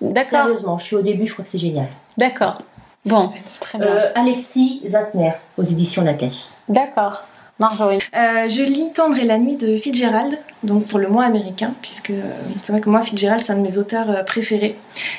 [0.00, 0.44] D'accord.
[0.44, 1.88] Sérieusement, je suis au début, je crois que c'est génial.
[2.16, 2.62] D'accord.
[3.04, 3.30] Bon,
[3.60, 3.88] très bien.
[3.88, 6.56] Euh, Alexis Zantner, aux éditions La Caisse.
[6.68, 7.22] D'accord.
[7.58, 7.98] Marjorie.
[8.14, 12.10] Euh, je lis Tendre et la nuit de Fitzgerald, donc pour le mois américain, puisque
[12.10, 12.22] euh,
[12.62, 14.76] c'est vrai que moi, Fitzgerald, c'est un de mes auteurs euh, préférés.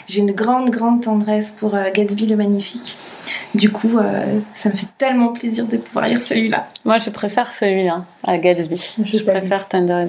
[0.08, 2.96] J'ai une grande, grande tendresse pour Gatsby le Magnifique.
[3.56, 6.68] Du coup, euh, ça me fait tellement plaisir de pouvoir lire celui-là.
[6.86, 8.96] Moi, je préfère celui-là, à Gatsby.
[9.04, 10.08] Je préfère Tender.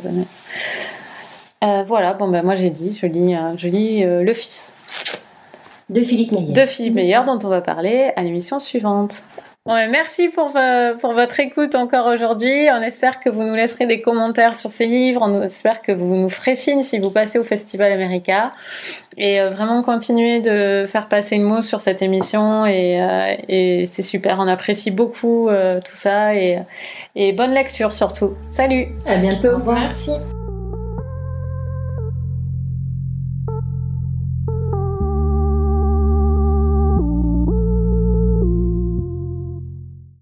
[1.62, 4.72] Euh, voilà, bon ben moi j'ai dit, je lis, je lis euh, Le Fils
[5.90, 6.52] De Philippe Meyer.
[6.54, 9.24] de Philippe Meyer dont on va parler à l'émission suivante.
[9.66, 12.68] Bon, merci pour, vo- pour votre écoute encore aujourd'hui.
[12.72, 15.20] On espère que vous nous laisserez des commentaires sur ces livres.
[15.22, 18.52] On espère que vous nous ferez signe si vous passez au Festival America.
[19.18, 22.64] Et euh, vraiment continuer de faire passer le mot sur cette émission.
[22.64, 24.38] Et, euh, et c'est super.
[24.40, 26.34] On apprécie beaucoup euh, tout ça.
[26.34, 26.58] Et,
[27.14, 28.36] et bonne lecture surtout.
[28.48, 29.48] Salut À bientôt.
[29.48, 29.78] Au revoir.
[29.80, 30.12] Merci.